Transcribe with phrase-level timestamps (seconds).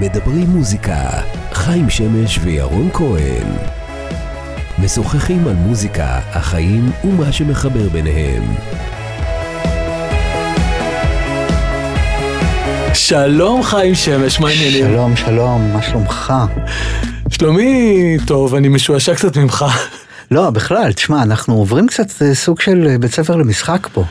[0.00, 1.10] מדברים מוזיקה,
[1.52, 3.46] חיים שמש וירון כהן.
[4.78, 8.42] משוחחים על מוזיקה, החיים ומה שמחבר ביניהם.
[12.94, 14.86] שלום חיים שמש, מה העניינים?
[14.86, 16.34] שלום, שלום, מה שלומך?
[17.28, 19.64] שלומי, טוב, אני משועשע קצת ממך.
[20.30, 24.04] לא, בכלל, תשמע, אנחנו עוברים קצת אה, סוג של אה, בית ספר למשחק פה.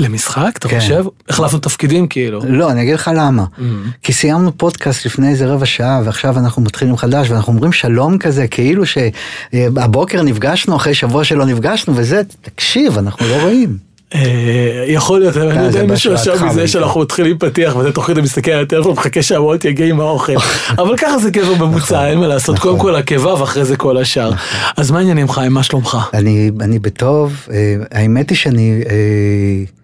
[0.00, 0.80] למשחק, אתה כן.
[0.80, 1.04] חושב?
[1.28, 2.40] החלפנו תפקידים כאילו.
[2.48, 3.44] לא, אני אגיד לך למה.
[3.58, 3.62] Mm.
[4.02, 8.46] כי סיימנו פודקאסט לפני איזה רבע שעה, ועכשיו אנחנו מתחילים חדש, ואנחנו אומרים שלום כזה,
[8.48, 13.90] כאילו שהבוקר נפגשנו אחרי שבוע שלא נפגשנו, וזה, תקשיב, אנחנו לא רואים.
[14.14, 16.68] אה, יכול להיות, אני יודע אם מישהו ישב מזה.
[16.68, 20.32] שאנחנו מתחילים פתיח ואתה תוך כדי מסתכל על הטלפון מחכה שהוולט יגיע עם האוכל.
[20.78, 22.70] אבל ככה זה גבר ממוצע, אין מה לעשות, נכון.
[22.70, 24.30] קודם כל הקיבה ואחרי זה כל השאר.
[24.76, 25.98] אז מה העניינים חיים, מה שלומך?
[26.14, 29.79] אני, אני בטוב, אה, האמת היא שאני, אה,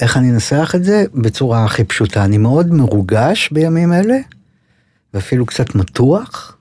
[0.00, 1.04] איך אני אנסח את זה?
[1.14, 2.24] בצורה הכי פשוטה.
[2.24, 4.18] אני מאוד מרוגש בימים אלה,
[5.14, 6.56] ואפילו קצת מתוח,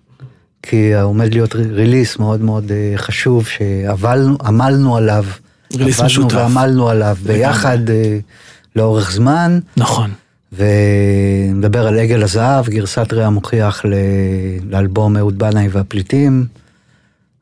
[0.63, 5.25] כי עומד להיות ריליס מאוד מאוד אה, חשוב, שעמלנו עליו.
[5.73, 6.35] ריליס עבדנו משותף.
[6.35, 8.19] ועמלנו עליו ביחד אה,
[8.75, 10.11] לאורך זמן, נכון.
[10.53, 13.85] ונדבר על עגל הזהב, גרסת רע מוכיח
[14.69, 16.45] לאלבום אהוד בנאי והפליטים,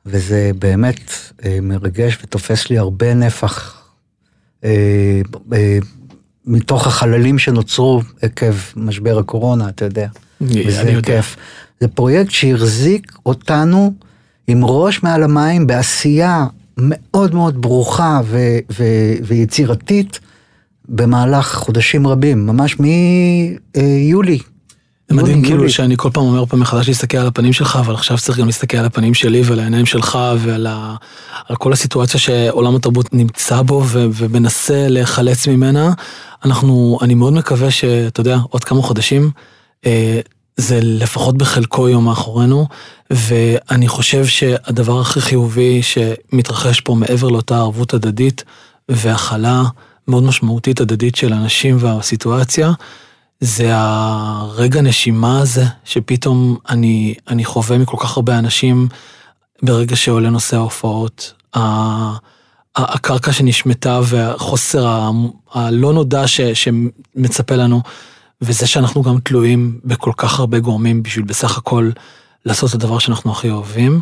[0.05, 1.11] וזה באמת
[1.45, 3.86] אה, מרגש ותופס לי הרבה נפח
[6.45, 10.07] מתוך החללים שנוצרו עקב משבר הקורונה, אתה יודע.
[10.41, 11.01] אני וזה יודע.
[11.01, 11.35] כיף.
[11.81, 13.93] זה פרויקט שהחזיק אותנו
[14.47, 16.45] עם ראש מעל המים בעשייה
[16.77, 20.19] מאוד מאוד ברוכה ו- ו- ויצירתית
[20.89, 24.39] במהלך חודשים רבים, ממש מיולי.
[25.09, 28.17] זה מדהים כאילו שאני כל פעם אומר פעם מחדש להסתכל על הפנים שלך, אבל עכשיו
[28.17, 30.95] צריך גם להסתכל על הפנים שלי ועל העיניים שלך ועל ה...
[31.49, 34.05] על כל הסיטואציה שעולם התרבות נמצא בו ו...
[34.13, 35.93] ומנסה להיחלץ ממנה.
[36.45, 39.31] אנחנו, אני מאוד מקווה שאתה יודע, עוד כמה חודשים,
[39.85, 40.19] אה,
[40.57, 42.67] זה לפחות בחלקו יום מאחורינו,
[43.09, 48.43] ואני חושב שהדבר הכי חיובי שמתרחש פה מעבר לאותה ערבות הדדית
[48.89, 49.63] והכלה
[50.07, 52.71] מאוד משמעותית הדדית של אנשים והסיטואציה,
[53.41, 58.87] זה הרגע נשימה הזה, שפתאום אני, אני חווה מכל כך הרבה אנשים
[59.61, 61.33] ברגע שעולה נושא ההופעות.
[62.75, 65.09] הקרקע שנשמטה והחוסר
[65.53, 67.81] הלא נודע ש, שמצפה לנו,
[68.41, 71.91] וזה שאנחנו גם תלויים בכל כך הרבה גורמים בשביל בסך הכל
[72.45, 74.01] לעשות את הדבר שאנחנו הכי אוהבים.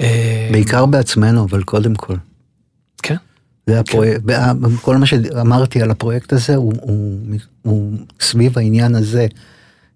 [0.00, 2.14] אה, בעיקר בעצמנו, אבל קודם כל.
[3.66, 3.72] כן.
[3.72, 4.22] זה הפרויקט,
[4.80, 7.18] כל מה שאמרתי על הפרויקט הזה הוא, הוא,
[7.62, 9.26] הוא סביב העניין הזה.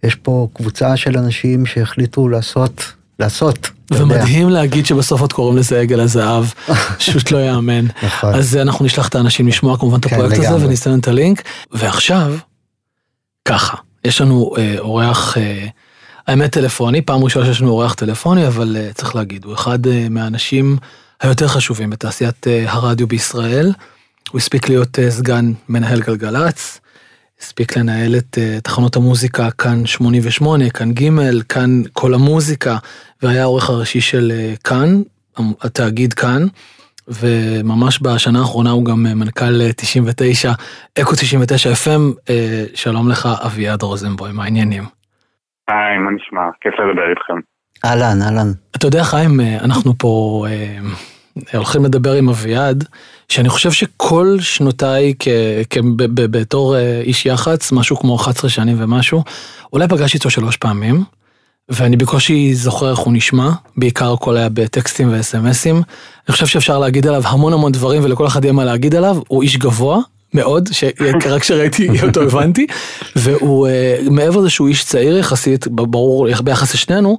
[0.02, 3.70] יש פה קבוצה של אנשים שהחליטו לעשות, לעשות.
[3.90, 6.44] ומדהים להגיד שבסוף עוד קוראים לזה עגל הזהב,
[6.98, 7.86] פשוט לא יאמן.
[8.02, 8.34] נכון.
[8.34, 10.66] אז אנחנו נשלח את האנשים לשמוע כמובן את כן, הפרויקט הזה.
[10.66, 11.42] ונסתן את הלינק.
[11.72, 12.34] ועכשיו,
[13.44, 15.66] ככה, יש לנו אה, אורח, אה,
[16.26, 20.06] האמת טלפוני, פעם ראשונה שיש לנו אורח טלפוני, אבל אה, צריך להגיד, הוא אחד אה,
[20.10, 20.76] מהאנשים
[21.22, 23.66] היותר חשובים בתעשיית אה, הרדיו בישראל.
[24.30, 26.80] הוא הספיק להיות אה, סגן מנהל גלגלצ,
[27.40, 32.76] הספיק לנהל את אה, תחנות המוזיקה כאן 88, כאן ג', כאן כל המוזיקה,
[33.22, 34.32] והיה העורך הראשי של
[34.64, 34.88] כאן,
[35.62, 36.42] התאגיד כאן.
[37.20, 40.52] וממש בשנה האחרונה הוא גם מנכ"ל אה, 99,
[41.00, 42.32] אקו 99 FM,
[42.74, 44.82] שלום לך אביעד רוזנבוים, מה העניינים?
[45.68, 46.42] היי, מה נשמע?
[46.60, 47.57] כיף לדבר איתכם.
[47.84, 48.52] אהלן, אהלן.
[48.76, 50.44] אתה יודע חיים, אה, אנחנו פה
[51.52, 52.84] אה, הולכים לדבר עם אביעד,
[53.28, 55.28] שאני חושב שכל שנותיי כ-
[55.70, 59.24] כ- ב- ב- בתור אה, איש יח"צ, משהו כמו 11 שנים ומשהו,
[59.72, 61.04] אולי פגשתי אותו שלוש פעמים,
[61.68, 65.76] ואני בקושי זוכר איך הוא נשמע, בעיקר הכל היה בטקסטים וסמסים.
[65.76, 69.42] אני חושב שאפשר להגיד עליו המון המון דברים ולכל אחד יהיה מה להגיד עליו, הוא
[69.42, 69.98] איש גבוה.
[70.34, 72.66] מאוד, שרק כשראיתי אותו הבנתי,
[73.16, 77.16] והוא אה, מעבר לזה שהוא איש צעיר יחסית, ברור ביחס לשנינו,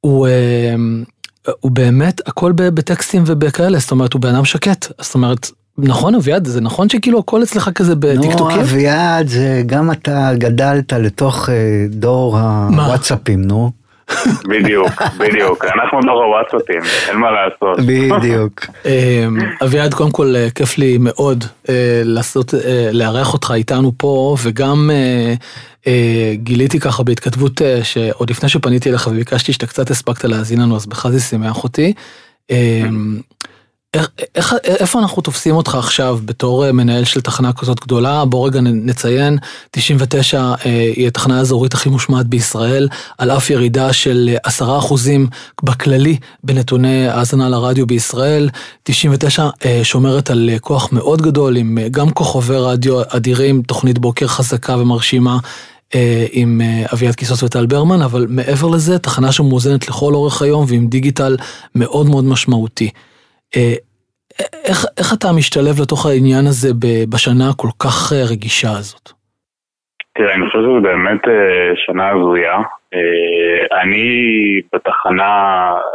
[0.00, 0.74] הוא, אה,
[1.60, 6.46] הוא באמת הכל בטקסטים ובכאלה, זאת אומרת הוא בן אדם שקט, זאת אומרת, נכון אביעד,
[6.46, 8.56] זה נכון שכאילו הכל אצלך כזה בטיקטוקים?
[8.56, 13.79] נו, אביעד, זה גם אתה גדלת לתוך אה, דור הוואטסאפים, נו.
[14.44, 15.64] בדיוק, בדיוק.
[15.64, 17.78] אנחנו דור הוואטסאפים, אין מה לעשות.
[18.20, 18.66] בדיוק.
[18.86, 19.26] אה,
[19.64, 24.90] אביעד, קודם כל אה, כיף לי מאוד אה, לעשות, אה, לארח אותך איתנו פה, וגם
[26.34, 31.12] גיליתי ככה בהתכתבות שעוד לפני שפניתי אליך וביקשתי שאתה קצת הספקת להאזין לנו, אז בכלל
[31.12, 31.92] זה שימח אותי.
[33.94, 34.04] אה,
[34.34, 38.24] איך, איפה אנחנו תופסים אותך עכשיו בתור אה, מנהל של תחנה כזאת גדולה?
[38.24, 39.38] בוא רגע נציין,
[39.70, 42.88] 99 אה, היא התחנה האזורית הכי מושמעת בישראל,
[43.18, 44.94] על אף ירידה של אה, 10%
[45.62, 48.48] בכללי בנתוני האזנה לרדיו בישראל.
[48.82, 53.98] 99 אה, שומרת על אה, כוח מאוד גדול עם אה, גם כוכבי רדיו אדירים, תוכנית
[53.98, 55.38] בוקר חזקה ומרשימה.
[55.94, 60.64] אה, עם אה, אביעד קיסוס וטל ברמן, אבל מעבר לזה, תחנה שמאוזנת לכל אורך היום
[60.68, 61.36] ועם דיגיטל
[61.74, 62.90] מאוד מאוד משמעותי.
[63.56, 63.74] אה,
[64.68, 66.68] איך, איך אתה משתלב לתוך העניין הזה
[67.14, 69.06] בשנה הכל כך אה, רגישה הזאת?
[70.14, 72.58] תראה, אני חושב שזו באמת אה, שנה הזויה.
[73.82, 74.06] אני
[74.72, 75.32] בתחנה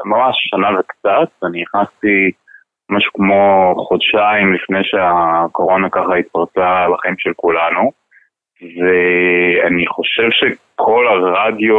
[0.06, 2.32] ממש שנה וקצת, אני נכנסתי
[2.90, 7.92] משהו כמו חודשיים לפני שהקורונה ככה התפרצה לחיים של כולנו.
[8.62, 11.76] ואני חושב שכל הרדיו,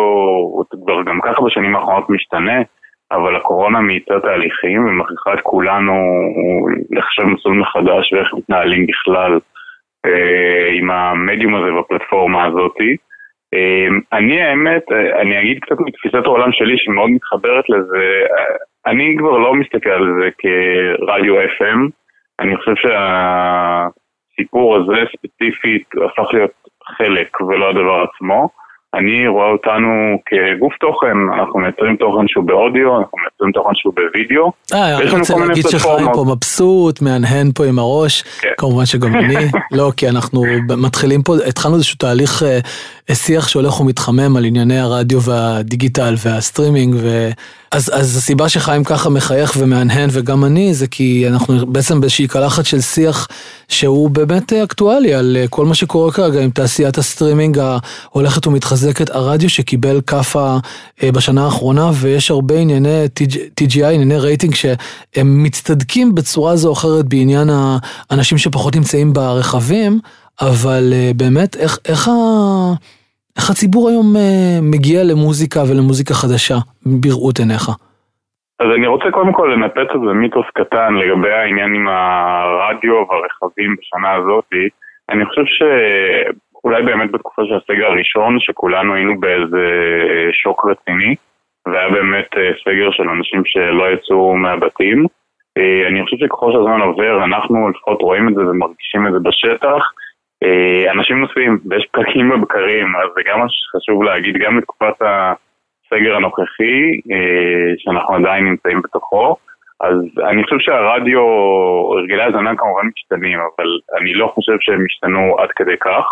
[0.84, 2.62] כבר גם ככה בשנים האחרונות משתנה,
[3.12, 5.92] אבל הקורונה מאיצה תהליכים ומכריחה את כולנו
[6.90, 9.38] לחשב מסלול מחדש ואיך מתנהלים בכלל
[10.06, 12.96] אה, עם המדיום הזה והפלטפורמה הזאתי.
[13.54, 18.22] אה, אני האמת, אה, אני אגיד קצת מתפיסת העולם שלי שמאוד מתחברת לזה,
[18.86, 21.90] אני כבר לא מסתכל על זה כרדיו FM,
[22.40, 26.52] אני חושב שהסיפור הזה ספציפית הפך להיות
[26.84, 28.48] חלק ולא הדבר עצמו.
[28.96, 34.52] אני רואה אותנו כגוף תוכן, אנחנו מייצרים תוכן שהוא באודיו, אנחנו מייצרים תוכן שהוא בווידאו.
[34.74, 38.48] אה, אני רוצה להגיד שחיים פה מבסוט, מהנהן פה עם הראש, כן.
[38.58, 39.34] כמובן שגם אני,
[39.78, 40.44] לא, כי אנחנו
[40.76, 47.28] מתחילים פה, התחלנו איזשהו תהליך אה, שיח שהולך ומתחמם על ענייני הרדיו והדיגיטל והסטרימינג, ו...
[47.70, 52.64] אז, אז הסיבה שחיים ככה מחייך ומהנהן וגם אני, זה כי אנחנו בעצם באיזושהי קלחת
[52.66, 53.28] של שיח
[53.68, 59.50] שהוא באמת אקטואלי על אה, כל מה שקורה כרגע עם תעשיית הסטרימינג ההולכת ומתחזקת, הרדיו
[59.50, 60.56] שקיבל כאפה
[61.02, 63.04] אה, בשנה האחרונה, ויש הרבה ענייני
[63.60, 67.50] TGI, ענייני רייטינג שהם מצטדקים בצורה זו או אחרת בעניין
[68.10, 70.00] האנשים שפחות נמצאים ברכבים,
[70.40, 72.12] אבל אה, באמת, איך, איך ה...
[73.36, 76.54] איך הציבור היום uh, מגיע למוזיקה ולמוזיקה חדשה
[76.86, 77.64] בראות עיניך?
[78.60, 84.12] אז אני רוצה קודם כל לנפץ איזה מיתוס קטן לגבי העניין עם הרדיו והרכבים בשנה
[84.14, 84.44] הזאת.
[85.10, 89.66] אני חושב שאולי באמת בתקופה של הסגר הראשון, שכולנו היינו באיזה
[90.10, 91.14] אה, שוק רציני,
[91.66, 95.06] והיה באמת אה, סגר של אנשים שלא יצאו מהבתים.
[95.88, 99.82] אני חושב שככל שהזמן עובר, אנחנו לפחות רואים את זה ומרגישים את זה בשטח.
[100.42, 106.16] אה, אנשים נוסעים ויש פקקים בבקרים, אז זה גם מה שחשוב להגיד, גם בתקופת הסגר
[106.16, 109.36] הנוכחי, אה, שאנחנו עדיין נמצאים בתוכו,
[109.80, 109.98] אז
[110.30, 111.20] אני חושב שהרדיו,
[111.92, 113.66] הרגלי הזנה כמובן משתנים, אבל
[114.00, 116.04] אני לא חושב שהם השתנו עד כדי כך,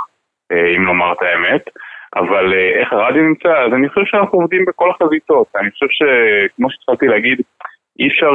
[0.52, 1.62] אה, אם לומר את האמת.
[2.16, 5.46] אבל איך הרדיו נמצא, אז אני חושב שאנחנו עובדים בכל החזיתות.
[5.56, 7.40] אני חושב שכמו שהתחלתי להגיד,
[7.98, 8.30] אי אפשר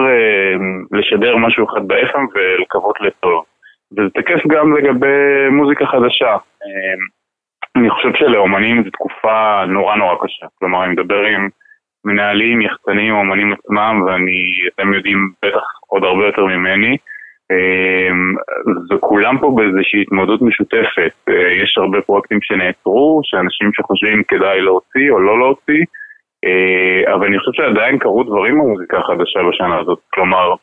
[0.92, 3.44] לשדר משהו אחד ב-FM ולקוות לטוב.
[3.92, 6.32] וזה תקף גם לגבי מוזיקה חדשה.
[6.32, 7.02] אמ,
[7.76, 10.46] אני חושב שלאומנים זו תקופה נורא נורא קשה.
[10.60, 11.50] כלומר, אני מדבר עם
[12.06, 16.98] מנהלים, יחצנים, אומנים עצמם, ואתם יודעים בטח עוד הרבה יותר ממני.
[18.92, 21.14] וכולם אמ, פה באיזושהי התמודדות משותפת.
[21.30, 25.84] אה, יש הרבה פרויקטים שנעצרו, שאנשים שחושבים כדאי להוציא או לא להוציא,
[26.46, 30.00] אה, אבל אני חושב שעדיין קרו דברים במוזיקה החדשה בשנה הזאת.
[30.14, 30.54] כלומר,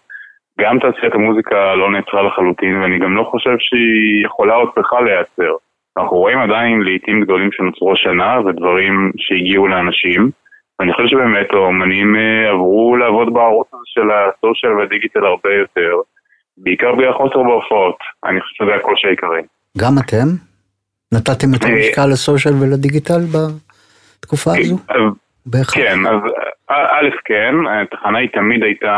[0.60, 5.52] גם תעשיית המוזיקה לא נעצרה לחלוטין, ואני גם לא חושב שהיא יכולה או צריכה להיעצר.
[5.96, 10.30] אנחנו רואים עדיין לעיתים גדולים שנוצרו השנה ודברים שהגיעו לאנשים,
[10.78, 15.94] ואני חושב שבאמת האומנים אה, עברו לעבוד בערוץ הזה של הסושיאל והדיגיטל הרבה יותר,
[16.58, 17.98] בעיקר בגלל חוסר בהופעות.
[18.24, 19.42] אני חושב שזה הקושי העיקרי.
[19.78, 20.28] גם אתם?
[21.12, 24.76] נתתם יותר אה, משקל לסושיאל ולדיגיטל בתקופה הזו?
[25.72, 26.20] כן, אז
[26.70, 28.96] א', כן, התחנה היא תמיד הייתה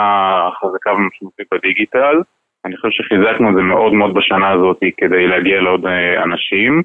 [0.60, 2.16] חזקה ומשמעותית בדיגיטל.
[2.64, 6.82] אני חושב שחיזקנו את זה מאוד מאוד בשנה הזאת כדי להגיע לעוד אה, אנשים.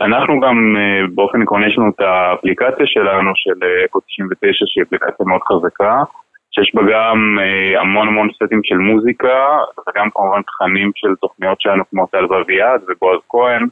[0.00, 5.26] אנחנו גם אה, באופן עקרוני יש לנו את האפליקציה שלנו של אקו 99 שהיא אפליקציה
[5.26, 6.02] מאוד חזקה,
[6.50, 9.58] שיש בה גם אה, המון המון סטים של מוזיקה,
[9.88, 13.66] וגם כמובן תכנים של תוכניות שלנו כמו טל ואביעד ובועז כהן,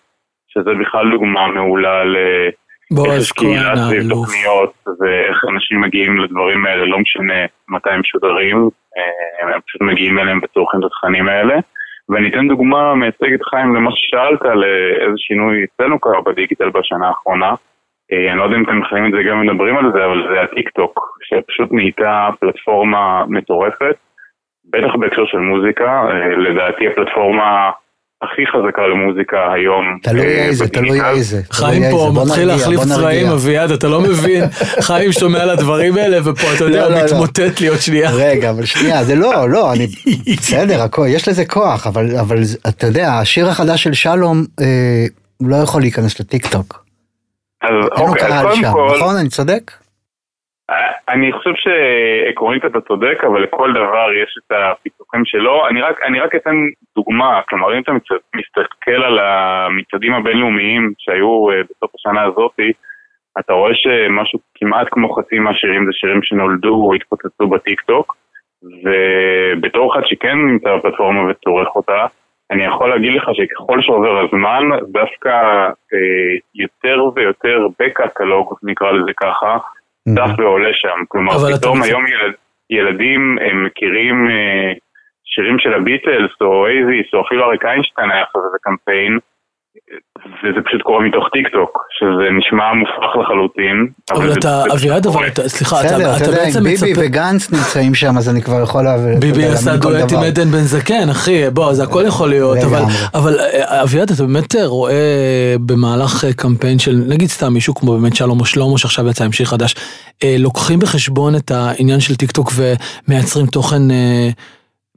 [0.49, 2.17] שזה בכלל דוגמה מעולה ל...
[2.91, 4.29] בועז כהן האלוף.
[5.01, 10.41] ואיך אנשים מגיעים לדברים האלה, לא משנה מתי הם משודרים, אה, הם פשוט מגיעים אליהם
[10.43, 11.57] וצורכים את התכנים האלה.
[12.09, 17.55] ואני אתן דוגמה מייצגת חיים למה ששאלת, לאיזה שינוי אצלנו קרה בדיגיטל בשנה האחרונה.
[18.13, 20.41] אה, אני לא יודע אם אתם חיים את זה גם מדברים על זה, אבל זה
[20.43, 23.97] הטיק טוק, שפשוט נהייתה פלטפורמה מטורפת,
[24.71, 27.71] בטח בהקשר של מוזיקה, אה, לדעתי הפלטפורמה
[28.23, 29.99] הכי חזקה למוזיקה היום.
[30.03, 31.41] תלוי אה, איזה, תלוי איזה.
[31.51, 34.45] חיים פה מתחיל להחליף צבעים, אביעד, אתה לא מבין.
[34.89, 37.05] חיים שומע על הדברים האלה, ופה אתה יודע, לא, לא, לא.
[37.05, 38.11] מתמוטט לי עוד שנייה.
[38.11, 39.87] רגע, אבל שנייה, זה לא, לא, אני,
[40.39, 42.07] בסדר, יש לזה כוח, אבל
[42.69, 45.07] אתה יודע, השיר החדש של שלום אה,
[45.41, 46.85] לא יכול להיכנס לטיק טוק.
[47.63, 48.97] אז אוקיי, אז קודם כל...
[48.97, 49.73] נכון, אני צודק?
[51.09, 55.69] אני חושב שעקרונית אתה צודק, אבל לכל דבר יש את הפיתוחים שלו.
[55.69, 56.57] אני רק, אני רק אתן
[56.97, 57.93] דוגמה, כלומר אם אתה
[58.35, 62.73] מסתכל על המצעדים הבינלאומיים שהיו אה, בסוף השנה הזאתי,
[63.39, 68.17] אתה רואה שמשהו כמעט כמו חצי מהשירים זה שירים שנולדו או התפוצצו בטיק טוק,
[68.63, 72.07] ובתור אחד שכן נמצא בפלטפורמה וצורך אותה,
[72.51, 75.29] אני יכול להגיד לך שככל שעובר הזמן, דווקא
[75.95, 79.59] אה, יותר ויותר בקטלוג, נקרא לזה ככה,
[80.15, 81.05] צף ועולה שם.
[81.09, 82.33] כלומר, פתאום היום ילד,
[82.71, 84.73] ילדים הם מכירים אה,
[85.25, 89.19] שירים של הביטלס או אואזיס, או אפילו אריק איינשטיין היה אחרי זה קמפיין.
[90.43, 93.87] וזה פשוט קורה מתוך טיק טוק, שזה נשמע מופרך לחלוטין.
[94.11, 96.87] אבל אתה, אביעד, אבל אתה, סליחה, אתה בעצם מצפה...
[96.87, 100.59] ביבי וגנץ נמצאים שם, אז אני כבר יכול להבין ביבי עשה דואט עם עדן בן
[100.59, 102.59] זקן, אחי, בוא, זה הכל יכול להיות,
[103.15, 108.17] אבל אה, אביעד, אתה באמת רואה במהלך אה, קמפיין של, נגיד סתם מישהו כמו באמת
[108.17, 109.75] שלום או שלמה, שעכשיו יצא עם שיר חדש,
[110.25, 113.83] אה, לוקחים בחשבון את העניין של טיק טוק ומייצרים תוכן...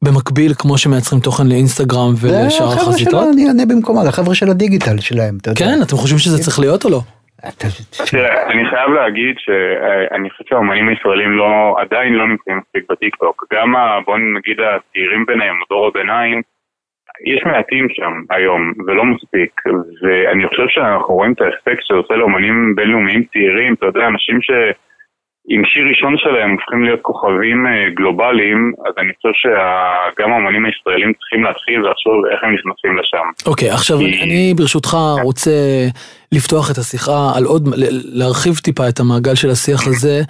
[0.06, 3.14] במקביל, כמו שמייצרים תוכן לאינסטגרם ולשאר החזיתות?
[3.14, 5.60] החבר'ה שלו, אני אענה במקומה, החבר'ה של הדיגיטל שלהם, אתה יודע.
[5.60, 7.02] כן, אתם חושבים שזה צריך להיות או לא?
[8.12, 13.46] תראה, אני חייב להגיד שאני חושב שהאומנים הישראלים לא, עדיין לא נמצאים מספיק בטיקטוק.
[13.54, 13.74] גם,
[14.06, 16.42] בוא נגיד, הצעירים ביניהם, דור הביניים,
[17.26, 19.62] יש מעטים שם היום, ולא מספיק.
[20.02, 24.52] ואני חושב שאנחנו רואים את האפקט שזה עושה לאומנים בינלאומיים צעירים, אתה יודע, אנשים ש...
[25.52, 31.14] עם שיר ראשון שלהם הופכים להיות כוכבים אה, גלובליים, אז אני חושב שגם האמנים הישראלים
[31.14, 33.26] צריכים להתחיל ולחשוב איך הם נכנסים לשם.
[33.46, 34.24] אוקיי, okay, עכשיו כי...
[34.24, 35.52] אני ברשותך רוצה
[36.32, 37.64] לפתוח את השיחה על עוד,
[38.14, 40.22] להרחיב טיפה את המעגל של השיח הזה.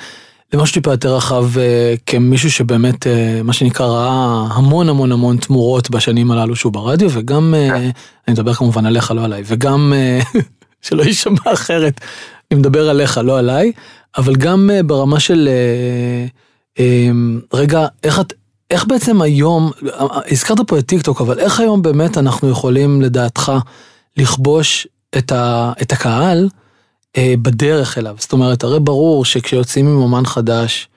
[0.54, 5.90] למשהו טיפה יותר רחב אה, כמישהו שבאמת, אה, מה שנקרא, ראה המון המון המון תמורות
[5.90, 7.54] בשנים הללו שהוא ברדיו, וגם,
[8.28, 9.94] אני מדבר כמובן עליך, לא עליי, וגם,
[10.86, 12.02] שלא יישמע אחרת,
[12.52, 13.72] אני מדבר עליך, לא עליי.
[14.18, 16.26] אבל גם אה, ברמה של, אה,
[16.80, 17.12] אה,
[17.54, 18.34] רגע, איך את...
[18.72, 19.72] איך בעצם היום,
[20.32, 23.52] הזכרת פה את טיקטוק, אבל איך היום באמת אנחנו יכולים לדעתך
[24.18, 24.88] לכבוש
[25.18, 26.50] את, ה, את הקהל
[27.18, 28.16] אה, בדרך אליו?
[28.20, 30.88] זאת אומרת, הרי ברור שכשיוצאים עם אומן חדש,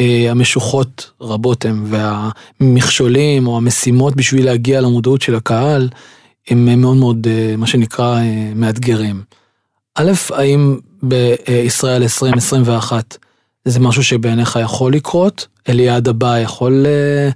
[0.00, 5.88] אה, המשוכות רבות הן, והמכשולים או המשימות בשביל להגיע למודעות של הקהל,
[6.48, 9.22] הם מאוד מאוד, אה, מה שנקרא, אה, מאתגרים.
[9.94, 13.16] א', האם בישראל 2021
[13.64, 15.46] זה משהו שבעיניך יכול לקרות?
[15.68, 16.86] אליעד הבא יכול...
[16.86, 17.30] אה,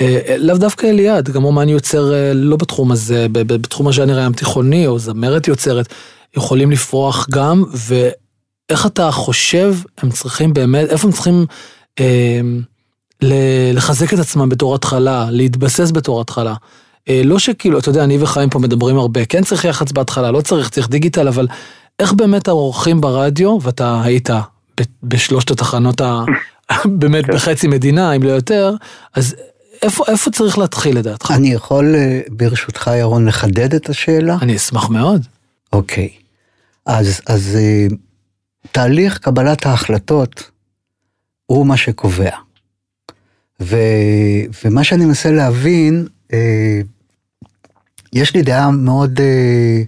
[0.00, 4.86] אה, לאו דווקא אליעד, גם אומן יוצר אה, לא בתחום הזה, בתחום הז'אנר הים תיכוני,
[4.86, 5.88] או זמרת יוצרת,
[6.36, 11.46] יכולים לפרוח גם, ואיך אתה חושב הם צריכים באמת, איפה הם צריכים
[12.00, 12.40] אה,
[13.72, 16.54] לחזק את עצמם בתור התחלה, להתבסס בתור התחלה.
[17.08, 20.40] אה, לא שכאילו, אתה יודע, אני וחיים פה מדברים הרבה, כן צריך יח"צ בהתחלה, לא
[20.40, 21.46] צריך, צריך דיגיטל, אבל
[22.00, 24.30] איך באמת האורחים ברדיו, ואתה היית
[25.02, 26.24] בשלושת התחנות ה...
[27.00, 27.32] באמת כן.
[27.32, 28.74] בחצי מדינה, אם לא יותר,
[29.14, 29.36] אז
[29.82, 31.32] איפה, איפה צריך להתחיל לדעתך?
[31.36, 34.36] אני יכול אה, ברשותך ירון לחדד את השאלה?
[34.42, 35.26] אני אשמח מאוד.
[35.72, 36.08] אוקיי,
[36.86, 37.86] אז, אז אה,
[38.72, 40.50] תהליך קבלת ההחלטות
[41.46, 42.36] הוא מה שקובע.
[43.60, 43.76] ו,
[44.64, 46.80] ומה שאני מנסה להבין, אה,
[48.12, 49.82] יש לי דעה מאוד אה,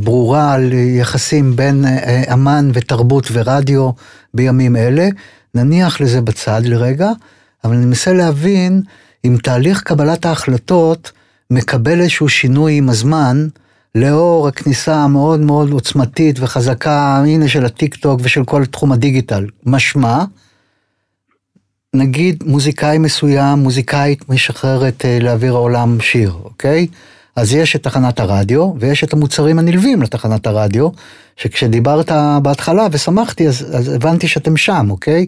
[0.00, 3.90] ברורה על יחסים בין אה, אמן ותרבות ורדיו
[4.34, 5.08] בימים אלה.
[5.54, 7.10] נניח לזה בצד לרגע,
[7.64, 8.82] אבל אני מנסה להבין
[9.24, 11.12] אם תהליך קבלת ההחלטות
[11.50, 13.48] מקבל איזשהו שינוי עם הזמן,
[13.94, 19.46] לאור הכניסה המאוד מאוד עוצמתית וחזקה, הנה של הטיק טוק ושל כל תחום הדיגיטל.
[19.66, 20.24] משמע,
[21.94, 26.86] נגיד מוזיקאי מסוים, מוזיקאית משחררת אה, לאוויר העולם שיר, אוקיי?
[27.36, 30.88] אז יש את תחנת הרדיו, ויש את המוצרים הנלווים לתחנת הרדיו,
[31.36, 32.10] שכשדיברת
[32.42, 35.26] בהתחלה ושמחתי, אז, אז הבנתי שאתם שם, אוקיי?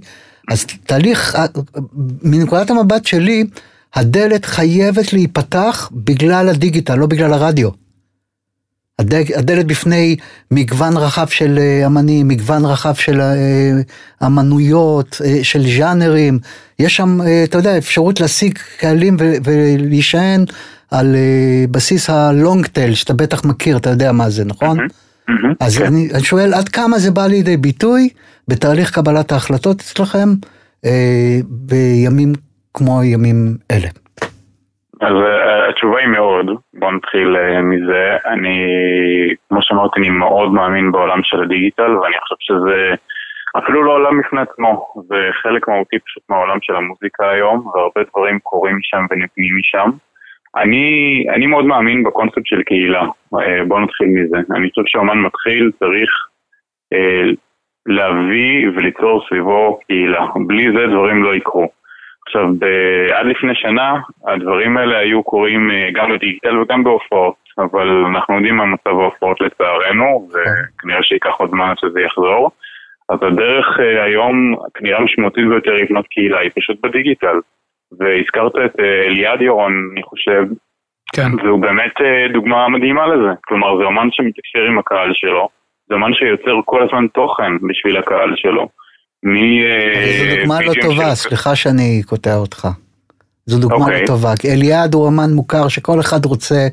[0.49, 1.39] אז תהליך,
[2.23, 3.45] מנקודת המבט שלי,
[3.95, 7.84] הדלת חייבת להיפתח בגלל הדיגיטל, לא בגלל הרדיו.
[8.99, 10.17] הדלת בפני
[10.51, 13.71] מגוון רחב של אה, אמנים, מגוון רחב של אה,
[14.27, 16.39] אמנויות, אה, של ז'אנרים,
[16.79, 20.45] יש שם, אתה יודע, אפשרות להשיג קהלים ולהישען
[20.91, 21.17] על
[21.71, 24.79] בסיס הלונג טייל, שאתה בטח מכיר, אתה יודע מה זה, נכון?
[25.61, 25.87] אז כן.
[25.87, 28.09] אני, אני שואל, עד כמה זה בא לידי ביטוי
[28.49, 30.35] בתהליך קבלת ההחלטות אצלכם
[31.49, 32.33] בימים
[32.75, 33.89] כמו ימים אלה?
[35.01, 38.17] אז uh, התשובה היא מאוד, בוא נתחיל uh, מזה.
[38.27, 38.67] אני,
[39.49, 42.95] כמו שאמרתי, אני מאוד מאמין בעולם של הדיגיטל, ואני חושב שזה
[43.59, 48.39] אפילו לא עולם בפני עצמו, זה חלק מהותי פשוט מהעולם של המוזיקה היום, והרבה דברים
[48.39, 49.91] קורים משם ונתנים משם.
[50.57, 50.87] אני,
[51.35, 53.03] אני מאוד מאמין בקונספט של קהילה,
[53.41, 54.37] אה, בואו נתחיל מזה.
[54.57, 56.11] אני חושב שאומן מתחיל צריך
[56.93, 57.31] אה,
[57.87, 60.27] להביא וליצור סביבו קהילה.
[60.47, 61.69] בלי זה דברים לא יקרו.
[62.27, 63.95] עכשיו, ב- עד לפני שנה
[64.27, 69.41] הדברים האלה היו קורים אה, גם בדיגיטל וגם בהופעות, אבל אנחנו יודעים מה מצב ההופעות
[69.41, 72.51] לצערנו, וכנראה שייקח עוד זמן שזה יחזור.
[73.09, 77.37] אז הדרך אה, היום, כנראה המשמעותית ביותר לבנות קהילה היא פשוט בדיגיטל.
[77.99, 80.43] והזכרת את אה, אליעד יורון, אני חושב,
[81.17, 81.31] כן.
[81.45, 81.95] והוא באמת
[82.33, 83.31] דוגמה מדהימה לזה.
[83.45, 85.49] כלומר, זה אומן שמתקשר עם הקהל שלו,
[85.89, 88.69] זה אומן שיוצר כל הזמן תוכן בשביל הקהל שלו.
[89.25, 89.35] מ...
[90.19, 92.69] זו דוגמה לא טובה, של- סליחה שאני קוטע אותך.
[93.47, 94.01] זו דוגמה אוקיי.
[94.03, 96.69] לא טובה, כי אליעד הוא אמן מוכר שכל אחד רוצה...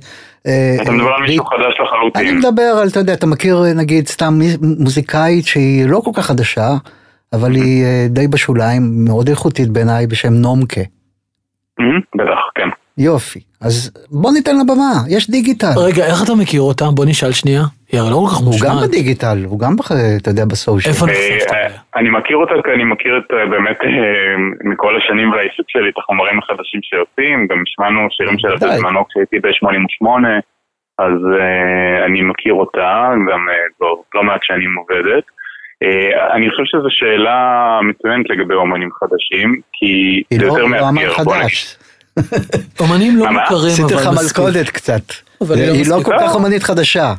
[0.48, 2.38] אה, אתה מדבר על אה, מישהו חדש אני לחלוטין.
[2.38, 6.70] מדבר על, אתה יודע, אתה מכיר נגיד סתם מי- מוזיקאית שהיא לא כל כך חדשה,
[7.34, 10.82] אבל היא אה, די בשוליים, מאוד איכותית בעיניי, בשם נומקה.
[12.16, 12.68] בטח, כן.
[12.98, 13.40] יופי.
[13.62, 15.74] אז בוא ניתן לה במה, יש דיגיטל.
[15.78, 16.86] רגע, איך אתה מכיר אותה?
[16.92, 17.64] בוא נשאל שנייה.
[17.92, 18.90] היא הרי לא כל כך הוא גם מושמעת.
[18.90, 20.94] בדיגיטל, הוא גם, בח- אתה יודע, בסושיאל.
[20.94, 21.68] איפה אה, נחשפת אה?
[22.00, 23.78] אני מכיר אותה כי אני מכיר את אה, באמת
[24.64, 28.56] מכל השנים והעיסוק שלי את החומרים החדשים שיוצאים, גם שמענו שירים שלה.
[28.56, 30.08] בזמנו כשהייתי ב-88,
[31.00, 31.18] אז
[32.06, 32.90] אני מכיר אותה,
[33.32, 33.42] גם
[34.16, 35.24] לא מעט שנים עובדת.
[36.36, 37.38] אני חושב שזו שאלה
[37.90, 39.86] מצוינת לגבי אומנים חדשים, כי
[40.32, 41.24] היא זה לא יותר מאתגר.
[41.24, 41.46] בוא נגיד.
[41.48, 41.78] חדש.
[42.80, 43.26] אומנים לא?
[43.32, 44.40] מוכרים, עשיתי לך אבל מספיק.
[44.40, 45.02] מלכודת קצת.
[45.10, 46.00] היא לא היא לא.
[46.04, 46.34] כל כך לא.
[46.34, 47.14] אומנית חדשה.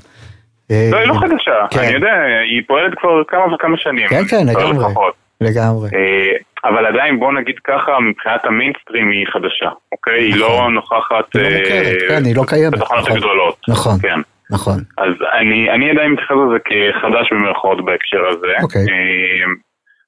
[0.71, 1.79] לא, היא לא חדשה, כן.
[1.79, 2.15] אני יודע,
[2.51, 4.09] היא פועלת כבר כמה וכמה שנים.
[4.09, 4.87] כן, כן, לגמרי.
[4.89, 5.15] לפחות.
[5.41, 5.89] לגמרי.
[5.95, 10.23] אה, אבל עדיין בוא נגיד ככה, מבחינת המיינסטרים היא חדשה, אוקיי?
[10.23, 10.75] היא לא נכון.
[10.75, 12.73] נוכחת היא לא אה, מוכרת, כן, היא לא קיימת.
[12.73, 13.17] בתחנות נכון.
[13.17, 13.57] הגדולות.
[13.69, 14.21] נכון, כן.
[14.51, 14.79] נכון.
[14.99, 18.53] אז אני, אני עדיין מתייחס לזה כחדש במירכאות בהקשר הזה.
[18.63, 18.83] אוקיי.
[18.83, 19.45] אה,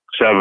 [0.08, 0.34] עכשיו,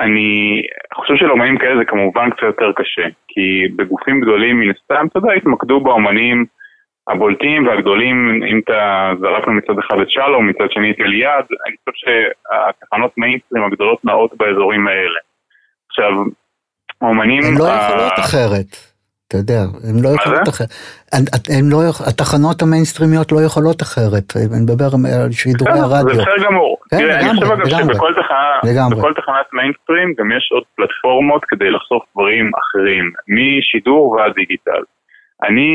[0.00, 0.62] אני
[0.94, 5.32] חושב שלאומנים כאלה זה כמובן קצת יותר קשה, כי בגופים גדולים מן הסתם, אתה יודע,
[5.32, 6.46] התמקדו באומנים
[7.08, 11.96] הבולטים והגדולים, אם אתה זרקנו מצד אחד את שלום, מצד שני את אליעד, אני חושב
[12.04, 15.20] שהתחנות מיינסטרים הגדולות נעות באזורים האלה.
[15.90, 16.10] עכשיו,
[17.02, 17.42] האומנים...
[17.44, 18.66] הן לא ה- יכולות אחרת.
[19.28, 20.48] אתה יודע, הן לא יכולות?
[20.48, 20.68] אחרת.
[21.70, 24.24] לא התחנות המיינסטרימיות לא יכולות אחרת.
[24.36, 24.84] אני מדבר
[25.24, 26.14] על שידורי הרדיו.
[26.14, 26.76] זה בסדר גמור.
[26.90, 27.94] כן, תראה, אני לגמרי, חושב אגב לגמרי.
[27.94, 28.98] שבכל תחנה, לגמרי.
[28.98, 34.82] בכל תחנת מיינסטרים גם יש עוד פלטפורמות כדי לחשוף דברים אחרים, משידור ועד דיגיטל.
[35.42, 35.70] אני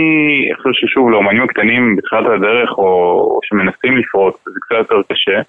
[0.58, 5.42] חושב ששוב, לאומנים הקטנים בתחילת הדרך, או, או שמנסים לפרוץ, זה קצת יותר קשה,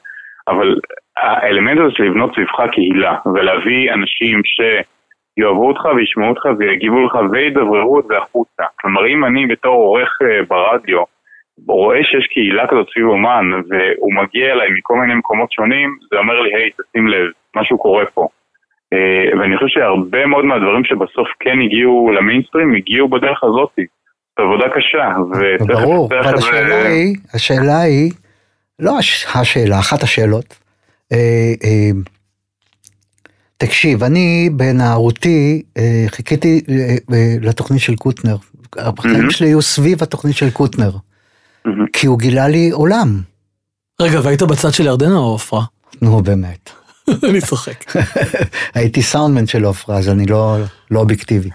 [0.49, 0.77] אבל
[1.17, 8.01] האלמנט הזה של לבנות סביבך קהילה, ולהביא אנשים שיאהבו אותך וישמעו אותך ויגיבו לך וידבררו
[8.01, 8.63] את זה החוצה.
[8.81, 11.03] כלומר, אם אני בתור עורך אה, ברדיו,
[11.69, 16.41] רואה שיש קהילה כזאת סביב אומן, והוא מגיע אליי מכל מיני מקומות שונים, זה אומר
[16.41, 18.29] לי, היי, תשים לב, משהו קורה פה.
[18.93, 23.79] אה, ואני חושב שהרבה מאוד מהדברים שבסוף כן הגיעו למיינסטרים, הגיעו בדרך הזאת.
[24.37, 25.13] עבודה קשה,
[25.67, 28.13] ברור, אבל השאלה היא, השאלה היא,
[28.79, 30.55] לא הש- השאלה, אחת השאלות.
[31.13, 31.19] אה,
[31.65, 31.91] אה,
[33.57, 36.61] תקשיב, אני בנערותי אה, חיכיתי
[37.41, 38.37] לתוכנית של קוטנר.
[38.79, 39.31] החיים.
[39.31, 40.91] שלי היו סביב התוכנית של קוטנר.
[41.93, 43.21] כי הוא גילה לי עולם.
[44.01, 45.63] רגע, והיית בצד של ירדנה או עופרה?
[46.03, 46.71] נו באמת.
[47.29, 47.97] אני צוחק.
[48.75, 50.57] הייתי סאונדמן של עופרה, אז אני לא,
[50.91, 51.51] לא אובייקטיבי.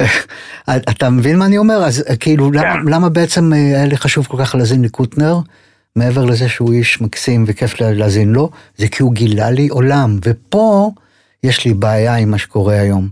[0.70, 1.84] אתה מבין מה אני אומר?
[1.84, 2.88] אז אה, כאילו, למה, כן.
[2.88, 5.38] למה בעצם אה, היה לי חשוב כל כך להאזין לקוטנר?
[5.96, 10.18] מעבר לזה שהוא איש מקסים וכיף לה- להאזין לו, זה כי הוא גילה לי עולם.
[10.24, 10.90] ופה
[11.44, 13.08] יש לי בעיה עם מה שקורה היום.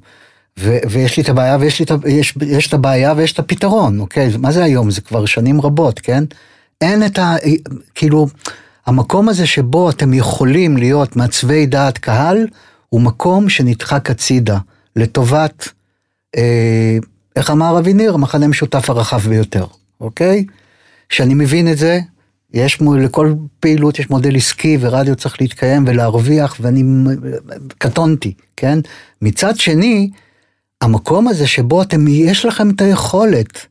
[0.60, 3.38] ו- ויש לי את הבעיה ויש לי את, ה- יש, יש את הבעיה ויש את
[3.38, 4.30] הפתרון, אוקיי?
[4.38, 4.90] מה זה היום?
[4.90, 6.24] זה כבר שנים רבות, כן?
[6.80, 7.34] אין את ה...
[7.94, 8.26] כאילו,
[8.88, 12.46] המקום הזה שבו אתם יכולים להיות מעצבי דעת קהל,
[12.88, 14.58] הוא מקום שנדחק הצידה,
[14.96, 15.68] לטובת,
[16.36, 16.98] אה,
[17.36, 19.66] איך אמר אבי ניר, המחנה המשותף הרחב ביותר,
[20.00, 20.44] אוקיי?
[21.08, 22.00] שאני מבין את זה,
[22.54, 26.82] יש לכל פעילות יש מודל עסקי ורדיו צריך להתקיים ולהרוויח ואני
[27.78, 28.78] קטונתי, כן?
[29.22, 30.10] מצד שני,
[30.80, 33.66] המקום הזה שבו אתם, יש לכם את היכולת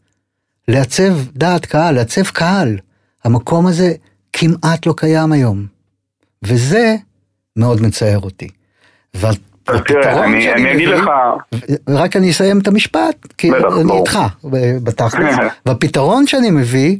[0.68, 2.78] לעצב דעת קהל, לעצב קהל,
[3.24, 3.94] המקום הזה
[4.34, 5.66] כמעט לא קיים היום.
[6.44, 6.96] וזה
[7.56, 8.48] מאוד מצער אותי.
[9.14, 9.36] אז
[9.88, 11.10] תראה, אני שאני אני אגיד מביא- לך,
[11.90, 13.92] רק אני אסיים את המשפט, כי בטח, אני.
[14.00, 14.20] איתך
[14.84, 15.36] בתכלס.
[15.66, 16.98] והפתרון שאני מביא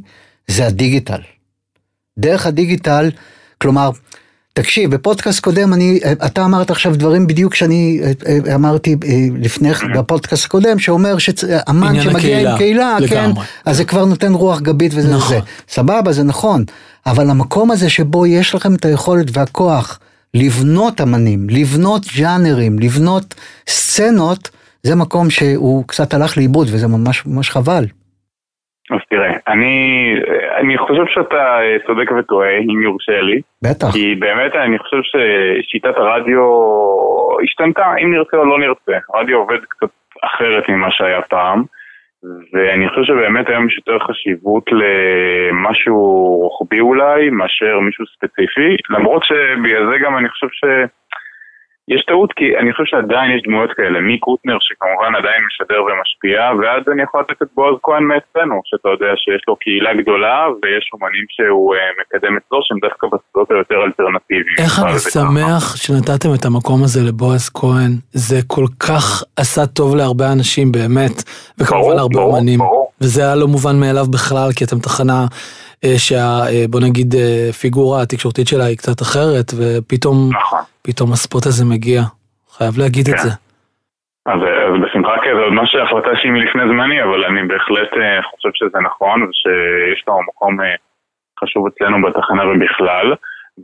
[0.48, 1.20] זה הדיגיטל.
[2.18, 3.10] דרך הדיגיטל,
[3.62, 3.90] כלומר,
[4.62, 8.12] תקשיב, בפודקאסט קודם אני, אתה אמרת עכשיו דברים בדיוק שאני אה,
[8.48, 13.44] אה, אמרתי אה, לפני, בפודקאסט הקודם, שאומר שאמן שמגיע הקהילה, עם קהילה, כן, לגמרי.
[13.64, 15.36] אז זה כבר נותן רוח גבית וזה נכון.
[15.36, 15.40] זה.
[15.68, 16.64] סבבה, זה נכון.
[17.06, 19.98] אבל המקום הזה שבו יש לכם את היכולת והכוח
[20.34, 23.34] לבנות אמנים, לבנות ג'אנרים, לבנות
[23.68, 24.50] סצנות,
[24.82, 27.86] זה מקום שהוא קצת הלך לאיבוד וזה ממש ממש חבל.
[28.90, 30.14] אז תראה, אני,
[30.56, 33.40] אני חושב שאתה צודק וטועה, אם יורשה לי.
[33.62, 33.92] בטח.
[33.92, 36.42] כי באמת אני חושב ששיטת הרדיו
[37.44, 38.92] השתנתה, אם נרצה או לא נרצה.
[39.14, 39.88] הרדיו עובד קצת
[40.22, 41.62] אחרת ממה שהיה פעם,
[42.52, 45.96] ואני חושב שבאמת היום יש יותר חשיבות למשהו
[46.42, 50.64] רוחבי אולי, מאשר מישהו ספציפי, למרות שבגלל זה גם אני חושב ש...
[51.94, 56.38] יש טעות כי אני חושב שעדיין יש דמויות כאלה, מי קוטנר שכמובן עדיין משדר ומשפיע,
[56.58, 60.90] ואז אני יכול לתת את בועז כהן מאצלנו, שאתה יודע שיש לו קהילה גדולה ויש
[60.92, 64.56] אומנים שהוא uh, מקדם אצלו שהם דווקא בשדות היותר אלטרנטיביים.
[64.58, 70.32] איך אני שמח שנתתם את המקום הזה לבועז כהן, זה כל כך עשה טוב להרבה
[70.32, 71.16] אנשים באמת,
[71.58, 72.92] וכמובן להרבה אומנים, ברור.
[73.00, 75.26] וזה היה לא מובן מאליו בכלל, כי אתם תחנה...
[75.84, 80.60] אה, שבוא אה, נגיד אה, פיגורה התקשורתית שלה היא קצת אחרת, ופתאום נכון.
[80.82, 82.00] פתאום הספוט הזה מגיע.
[82.56, 83.12] חייב להגיד כן.
[83.12, 83.30] את זה.
[84.26, 87.92] אז, אז בשמחה כן, זה עוד מה שההחלטה שהיא מלפני זמני, אבל אני בהחלט
[88.30, 90.56] חושב שזה נכון, ושיש לו מקום
[91.40, 93.14] חשוב אצלנו בתחנה ובכלל.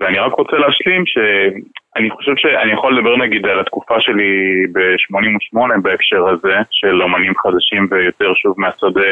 [0.00, 6.28] ואני רק רוצה להשלים שאני חושב שאני יכול לדבר נגיד על התקופה שלי ב-88 בהקשר
[6.28, 9.10] הזה, של אומנים חדשים ויותר שוב מהשדה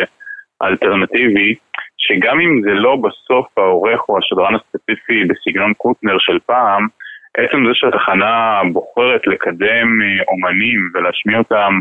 [0.60, 1.54] האלטרנטיבי.
[2.14, 6.86] שגם אם זה לא בסוף העורך או השדרן הספציפי בסגנון קוטנר של פעם,
[7.36, 11.78] עצם זה שהתחנה בוחרת לקדם אה, אומנים ולהשמיע אותם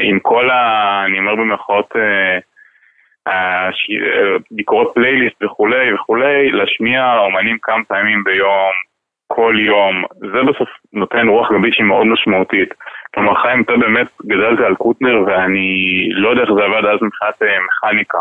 [0.00, 1.02] עם כל ה...
[1.06, 2.38] אני אומר במרכאות אה,
[4.50, 8.72] ביקורות פלייליסט וכולי וכולי, להשמיע אומנים כמה פעמים ביום,
[9.26, 12.74] כל יום, זה בסוף נותן רוח גבית שהיא מאוד משמעותית.
[13.14, 17.42] כלומר, חיים, אתה באמת גדלת על קוטנר ואני לא יודע איך זה עבד אז מבחינת
[17.42, 18.18] אה, מכניקה.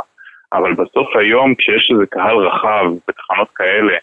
[0.54, 3.94] אבל בסוף היום כשיש איזה קהל רחב בתחנות כאלה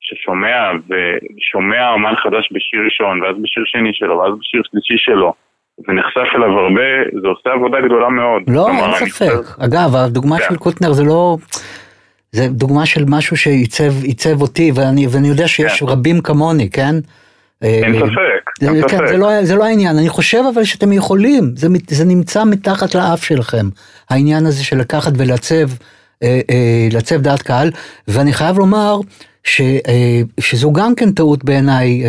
[0.00, 5.32] ששומע ושומע אומן חדש בשיר ראשון ואז בשיר שני שלו ואז בשיר שלישי שלו
[5.88, 6.88] ונחשף אליו הרבה,
[7.22, 8.42] זה עושה עבודה גדולה מאוד.
[8.48, 9.58] לא, אין ספק.
[9.60, 10.36] אגב, הדוגמה.
[10.48, 11.36] של קוטנר זה לא...
[12.32, 15.86] זה דוגמה של משהו שעיצב אותי ואני, ואני יודע שיש yeah.
[15.90, 16.94] רבים כמוני, כן?
[17.62, 19.08] אין אה, ספק, אין כן, ספק.
[19.08, 23.24] זה לא, זה לא העניין, אני חושב אבל שאתם יכולים, זה, זה נמצא מתחת לאף
[23.24, 23.68] שלכם,
[24.10, 25.68] העניין הזה של לקחת ולעצב
[26.22, 27.70] אה, אה, לעצב דעת קהל,
[28.08, 29.00] ואני חייב לומר
[29.44, 32.02] ש, אה, שזו גם כן טעות בעיניי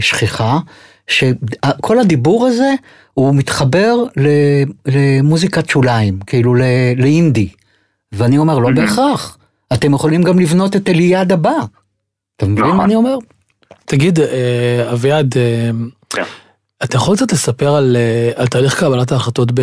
[0.00, 0.58] שכיחה,
[1.06, 2.74] שכל הדיבור הזה
[3.14, 3.96] הוא מתחבר
[4.86, 6.54] למוזיקת שוליים, כאילו
[6.96, 7.48] לאינדי,
[8.12, 9.38] ואני אומר לא בהכרח,
[9.72, 11.56] אתם יכולים גם לבנות את אליעד הבא,
[12.36, 12.84] אתה מבין מה נכון.
[12.84, 13.18] אני אומר?
[13.84, 14.18] תגיד,
[14.92, 15.34] אביעד,
[16.10, 16.22] כן.
[16.84, 17.96] אתה יכול קצת לספר על,
[18.36, 19.60] על תהליך קבלת ההחלטות ב...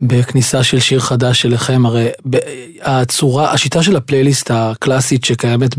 [0.00, 2.08] בכניסה של שיר חדש שלכם, הרי
[2.82, 5.74] הצורה, השיטה של הפלייליסט הקלאסית שקיימת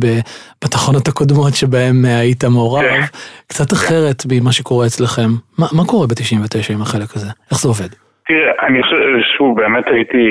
[0.63, 3.05] בתחנות הקודמות שבהם היית מעורב, כן.
[3.47, 5.35] קצת אחרת ממה שקורה אצלכם.
[5.57, 7.27] מה, מה קורה ב-99 עם החלק הזה?
[7.51, 7.89] איך זה עובד?
[8.31, 8.97] תראה, אני חושב,
[9.37, 10.23] שוב, באמת הייתי,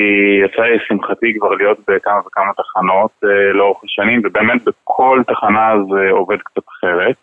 [0.45, 6.09] יצא לי שמחתי כבר להיות בכמה וכמה תחנות אה, לאורך השנים, ובאמת בכל תחנה זה
[6.11, 7.15] עובד קצת אחרת.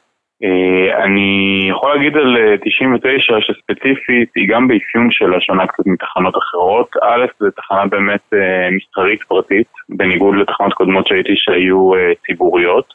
[0.45, 6.35] אה, אני יכול להגיד על 99 אה, שספציפית היא גם באפיון שלה שונה קצת מתחנות
[6.37, 6.89] אחרות.
[7.03, 11.91] א', זו תחנה באמת אה, מסחרית פרטית, בניגוד לתחנות קודמות שהייתי שהיו
[12.27, 12.95] ציבוריות.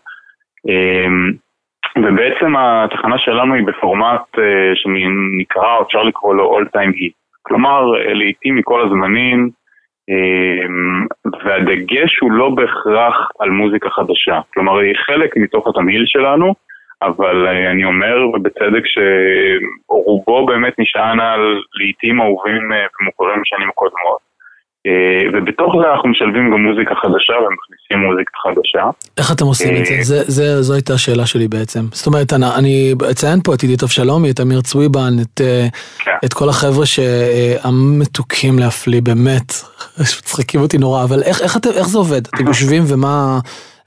[1.98, 4.28] ובעצם התחנה שלנו היא בפורמט
[4.76, 7.22] שנקרא, או אפשר לקרוא לו All Time Heat.
[7.43, 9.49] כלומר, לעיתים מכל הזמנים,
[11.45, 14.39] והדגש הוא לא בהכרח על מוזיקה חדשה.
[14.53, 16.53] כלומר, היא חלק מתוך התמהיל שלנו.
[17.03, 24.33] אבל אה, אני אומר, ובצדק, שרובו באמת נשען על לעיתים אהובים אה, ומוכרים בשנים הקודמות.
[24.88, 24.91] אה,
[25.34, 28.84] ובתוך זה אנחנו משלבים גם מוזיקה חדשה ומכניסים מוזיקה חדשה.
[29.17, 30.24] איך אתם עושים את זה?
[30.28, 30.62] זה?
[30.62, 31.80] זו הייתה השאלה שלי בעצם.
[31.91, 35.41] זאת אומרת, אני, אציין פה את עידית אבשלומי, את אמיר צוויבן, את,
[36.00, 36.15] כן.
[36.26, 39.54] את כל החבר'ה שהמתוקים להפליא, באמת,
[40.00, 41.24] מצחיקים אותי נורא, אבל
[41.76, 42.28] איך זה עובד?
[42.28, 43.39] אתם יושבים ומה,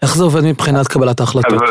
[0.03, 1.63] איך זה עובד מבחינת קבלת ההחלטות?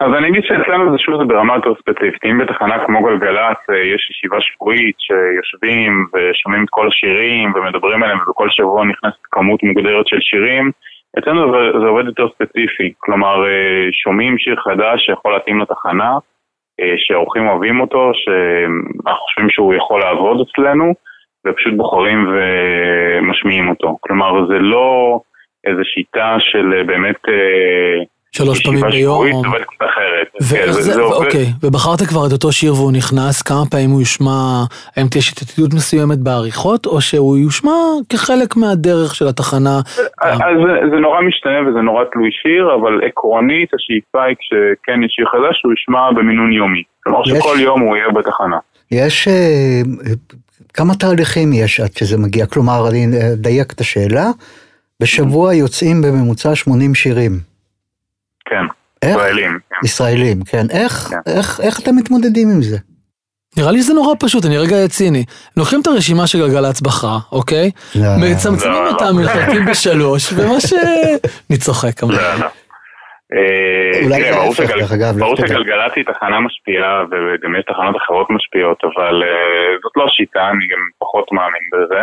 [0.00, 2.24] אז, אני אגיד שאצלנו זה שוב ברמה יותר ספציפית.
[2.24, 8.18] אם בתחנה כמו גלגלצ אה, יש ישיבה שבועית שיושבים ושומעים את כל השירים ומדברים עליהם
[8.18, 10.70] ובכל שבוע נכנסת כמות מוגדרת של שירים,
[11.18, 12.92] אצלנו זה, זה עובד יותר ספציפי.
[12.98, 16.12] כלומר, אה, שומעים שיר חדש שיכול להתאים לתחנה,
[16.80, 20.94] אה, שהאורחים אוהבים אותו, שאנחנו חושבים שהוא יכול לעבוד אצלנו,
[21.46, 23.96] ופשוט בוחרים ומשמיעים אותו.
[24.00, 25.20] כלומר, זה לא
[25.64, 27.20] איזו שיטה של באמת...
[28.32, 29.26] שלוש פעמים ביום.
[29.26, 30.28] ישיבה שבועית עובדת קצת אחרת.
[30.50, 34.64] כן, זה, אוקיי, ובחרת כבר את אותו שיר והוא נכנס, כמה פעמים הוא יושמע,
[34.96, 39.80] האם תהיה שיטתיות מסוימת בעריכות, או שהוא יושמע כחלק מהדרך של התחנה?
[40.20, 45.12] אז זה, זה נורא משתנה וזה נורא תלוי שיר, אבל עקרונית השאיפה היא כשכן יש
[45.16, 46.82] שיר חדש, הוא יושמע במינון יומי.
[47.02, 48.58] כלומר שכל יום הוא יהיה בתחנה.
[48.90, 50.08] יש uh,
[50.74, 54.26] כמה תהליכים יש עד שזה מגיע, כלומר אני אדייק את השאלה.
[55.02, 57.49] בשבוע יוצאים בממוצע 80 שירים.
[58.50, 58.64] כן,
[59.02, 59.16] איך?
[59.16, 59.58] ישראלים.
[59.70, 59.76] כן.
[59.84, 60.66] ישראלים, כן.
[60.70, 61.32] איך, כן.
[61.36, 62.76] איך, איך אתם מתמודדים עם זה?
[63.56, 65.24] נראה לי שזה נורא פשוט, אני רגע ציני.
[65.56, 67.70] לוקחים את הרשימה שגלגלצ בחרה, אוקיי?
[67.94, 68.08] לא.
[68.20, 69.12] מצמצמים לא, אותה, לא.
[69.12, 70.72] מחלקים בשלוש, ומה ש...
[71.50, 72.16] אני צוחק כמובן.
[72.16, 72.46] לא, לא.
[73.34, 75.36] אה, אולי זה ההפך, דרך אגב, ברור.
[75.36, 80.66] שגלגלצ היא תחנה משפיעה וגם יש תחנות אחרות משפיעות, אבל אה, זאת לא השיטה, אני
[80.72, 82.02] גם פחות מאמין בזה.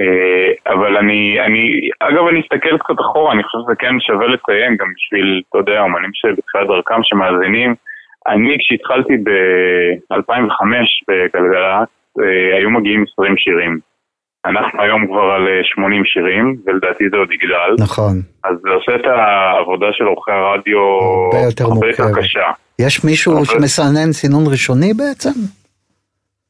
[0.00, 1.62] אה, אבל אני, אני,
[2.00, 5.80] אגב אני אסתכל קצת אחורה, אני חושב שזה כן שווה לציין גם בשביל, אתה יודע,
[5.80, 7.74] אומנים שבתחילת דרכם שמאזינים.
[8.28, 10.64] אני כשהתחלתי ב-2005
[11.08, 11.88] בגלגלצ,
[12.20, 13.78] אה, היו מגיעים 20 שירים.
[14.46, 17.74] אנחנו היום כבר על אה, 80 שירים, ולדעתי זה עוד יגדל.
[17.78, 18.12] נכון.
[18.44, 22.20] אז זה עושה את העבודה של עורכי הרדיו הרבה יותר הרבה יותר.
[22.20, 22.46] קשה.
[22.78, 25.30] יש מישהו אבל- שמסנן סינון ראשוני בעצם?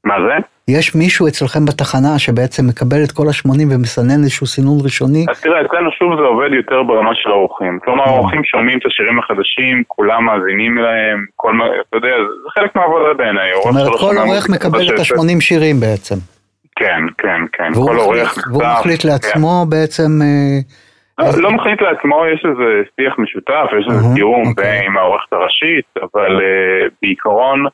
[0.04, 0.34] מה זה?
[0.68, 5.24] יש מישהו אצלכם בתחנה שבעצם מקבל את כל ה-80 ומסנן איזשהו סינון ראשוני?
[5.30, 7.78] אז תראה, אצלנו שוב זה עובד יותר ברמה של האורחים.
[7.84, 8.08] כלומר, Mm.
[8.08, 12.08] האורחים שומעים את השירים החדשים, כולם מאזינים להם, כל מה, אתה יודע,
[12.44, 13.50] זה חלק מהעבודה בעיניי.
[13.54, 15.16] זאת אומרת, כל עורך מוזיקה מקבל את בשטח.
[15.18, 16.14] ה-80 שירים בעצם.
[16.76, 17.70] כן, כן, כן.
[17.74, 19.08] כל עורך מחליט- והוא נכתב, מחליט כן.
[19.08, 20.10] לעצמו בעצם...
[20.22, 20.58] אה,
[21.18, 24.86] לא, לא מחליט לעצמו, יש איזה שיח משותף, יש איזה תיאום אוקיי.
[24.86, 27.64] עם העורכת הראשית, אבל אה, בעיקרון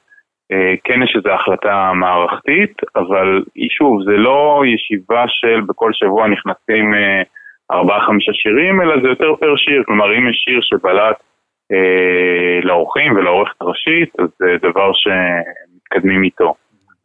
[0.84, 3.42] כן יש איזו החלטה מערכתית, אבל
[3.78, 7.22] שוב, זה לא ישיבה של בכל שבוע נכנסים אה,
[7.70, 11.16] ארבעה חמישה שירים, אלא זה יותר פר שיר, כלומר אם יש שיר שבלט
[11.72, 16.54] אה, לאורחים ולעורכת הראשית, אז זה דבר שמתקדמים איתו.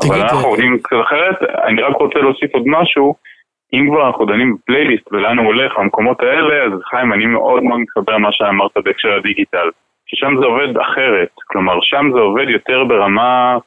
[0.08, 3.16] אבל אנחנו אה, עובדים קצת אחרת, אני רק רוצה להוסיף עוד משהו,
[3.74, 7.80] אם כבר אנחנו דנים בפלייליסט ולאן הוא הולך במקומות האלה, אז חיים, אני מאוד מאוד
[7.80, 9.70] מתחבר למה שאמרת בהקשר הדיגיטל.
[10.08, 13.58] ששם זה עובד אחרת, כלומר שם זה עובד יותר ברמה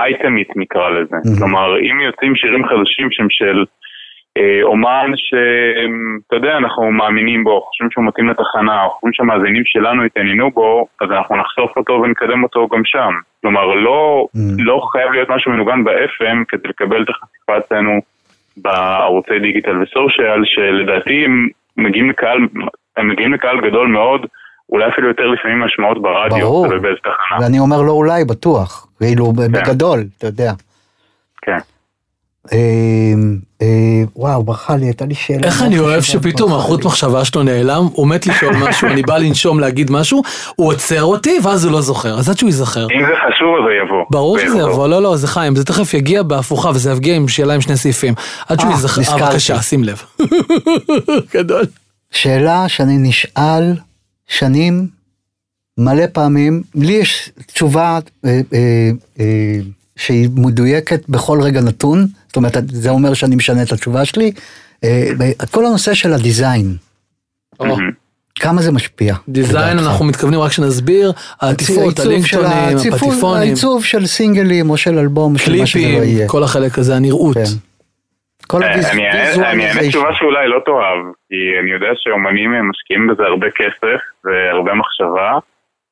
[0.00, 1.16] אייטמית נקרא לזה.
[1.16, 1.38] Mhm.
[1.38, 3.64] כלומר, אם יוצאים שירים חדשים שהם של
[4.38, 10.04] אה, אומן שאתה יודע, אנחנו מאמינים בו, חושבים שהוא מתאים לתחנה, או חושבים שהמאזינים שלנו
[10.04, 13.12] התעניינו בו, אז אנחנו נחשוף אותו ונקדם אותו גם שם.
[13.40, 14.38] כלומר, לא, Mm.
[14.58, 18.00] לא חייב להיות משהו מנוגן ב-FM כדי לקבל את החשיפה אצלנו
[18.56, 22.38] בערוצי דיגיטל וסושיאל, שלדעתי הם מגיעים לקהל,
[22.96, 24.26] הם מגיעים לקהל גדול מאוד,
[24.72, 26.66] אולי אפילו יותר לפעמים משמעות ברדיו, ברור.
[26.66, 27.38] תלוי באיזה תחנה.
[27.40, 28.86] ואני אומר לא אולי, בטוח.
[28.98, 30.52] כאילו, בגדול, אתה יודע.
[31.42, 31.58] כן.
[32.52, 32.58] אה,
[33.62, 35.40] אה, וואו, ברכה לי, הייתה לי שאלה.
[35.44, 36.84] איך אני אוהב שפתאום החוט.
[36.84, 40.22] מחשבה שלו נעלם, הוא מת לשאול משהו, אני בא לנשום להגיד משהו,
[40.56, 42.86] הוא עוצר אותי ואז הוא לא זוכר, אז עד שהוא ייזכר.
[42.94, 44.04] אם זה חשוב אז זה יבוא.
[44.10, 47.28] ברור זה שזה יבוא, לא, לא, זה חיים, זה תכף יגיע בהפוכה, וזה יגיע עם
[47.28, 48.14] שאלה עם שני סעיפים.
[48.48, 49.30] עד שהוא אה, ייזכר, אה.
[49.30, 50.02] בבקשה, שים לב.
[51.34, 51.64] גדול.
[52.10, 53.72] שאלה שאני נשאל
[54.28, 54.88] שנים,
[55.78, 59.58] מלא פעמים, לי יש תשובה אה, אה, אה,
[59.96, 64.32] שהיא מדויקת בכל רגע נתון, זאת אומרת, זה אומר שאני משנה את התשובה שלי.
[64.84, 65.10] אה,
[65.50, 66.76] כל הנושא של הדיזיין,
[67.60, 67.90] או, מהמם.
[68.34, 69.14] כמה זה משפיע?
[69.28, 69.78] דיזיין?
[69.78, 75.66] אנחנו מתכוונים רק שנסביר, העטיפות, הלינקטונים, הפטיפונים, העיצוב של סינגלים או של אלבום, של מה
[75.66, 76.28] שזה לא קליפים, יהיה.
[76.28, 77.34] כל החלק הזה, הנראות.
[77.34, 77.44] כן.
[78.52, 79.80] כל אה, אני אענה- אני אענה.
[79.88, 85.38] תשובה שאולי לא תאהב, כי אני יודע שאומנים משקיעים בזה הרבה כסף והרבה מחשבה.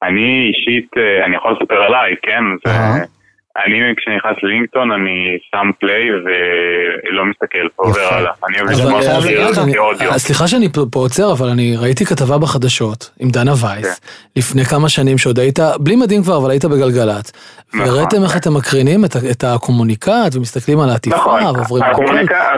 [0.02, 2.42] אני אישית, אה, אני יכול לספר עליי, כן?
[2.66, 3.19] זה-.
[3.56, 7.82] אני כשאני נכנס ללינקטון אני שם פליי ולא מסתכל פה.
[7.82, 8.32] עובר הלאה.
[8.48, 10.18] אני אוהב לשמוע לך, כאודיו.
[10.18, 14.00] סליחה שאני פה עוצר, אבל אני ראיתי כתבה בחדשות עם דנה וייס,
[14.36, 17.32] לפני כמה שנים שעוד היית, בלי מדים כבר, אבל היית בגלגלצ.
[17.74, 17.80] נכון.
[17.80, 21.42] והראיתם איך אתם מקרינים את הקומוניקט ומסתכלים על העטיפה נכון.
[21.56, 22.04] ועוברים הכל.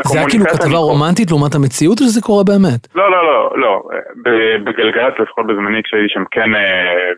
[0.04, 2.80] זה היה כאילו כתבה רומנטית לעומת המציאות או שזה קורה באמת?
[2.94, 3.82] לא, לא, לא, לא.
[4.24, 6.60] ב- בגלגלצ, לפחות בזמני כשהייתי שם, כן, אה,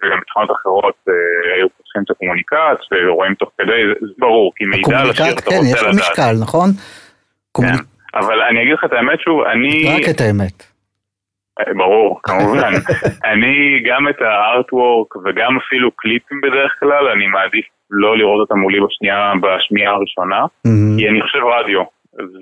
[0.02, 1.14] וגם בתחנות אחרות, אה,
[1.56, 2.52] היו פותחים את הקומוניקט
[3.06, 3.48] ורואים תוך
[4.18, 6.10] ברור, כי מידע על השיר אתה כן, יש רוצה לו לדעת.
[6.10, 6.70] משקל, נכון?
[7.56, 7.84] כן.
[8.14, 9.96] אבל אני אגיד לך את האמת שוב, אני...
[9.96, 10.74] רק את האמת.
[11.60, 12.72] אה, ברור, כמובן.
[13.32, 18.78] אני גם את הארטוורק וגם אפילו קליפים בדרך כלל, אני מעדיף לא לראות אותם מולי
[18.80, 20.40] בשנייה, בשמיעה הראשונה.
[20.98, 21.82] כי אני חושב רדיו.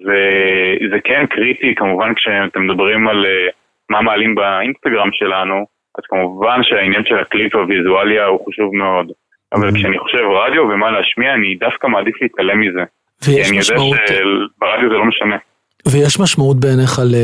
[0.04, 3.48] וזה כן קריטי, כמובן כשאתם מדברים על אה,
[3.90, 5.66] מה מעלים באינסטגרם שלנו,
[5.98, 9.12] אז כמובן שהעניין של הקליפ והוויזואליה הוא חשוב מאוד.
[9.54, 9.74] אבל.
[9.74, 12.84] כשאני חושב רדיו ומה להשמיע, אני דווקא מעדיף להתעלם מזה.
[13.24, 15.36] כי ויש אני יודע משמעות, שברדיו זה לא משנה.
[15.88, 17.14] ויש משמעות בעיניך ל...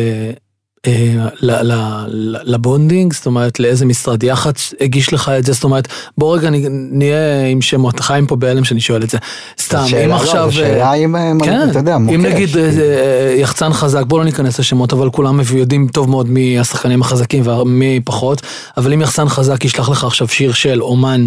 [0.86, 5.64] אה, ל- ל- ל- לבונדינג, זאת אומרת לאיזה משרד יח"צ הגיש לך את זה, זאת
[5.64, 5.88] אומרת
[6.18, 9.18] בוא רגע נהיה עם שמות, חיים פה בהלם שאני שואל את זה,
[9.60, 12.26] סתם, אם לא, עכשיו, זו שאלה אם, אה, כן, אתה יודע, אם.
[12.26, 16.58] נגיד אה, אה, יחצן חזק, בוא לא ניכנס לשמות, אבל כולם יודעים טוב מאוד מי
[16.58, 18.42] השחקנים החזקים ומי פחות,
[18.76, 21.26] אבל אם יחצן חזק ישלח לך עכשיו שיר של אומן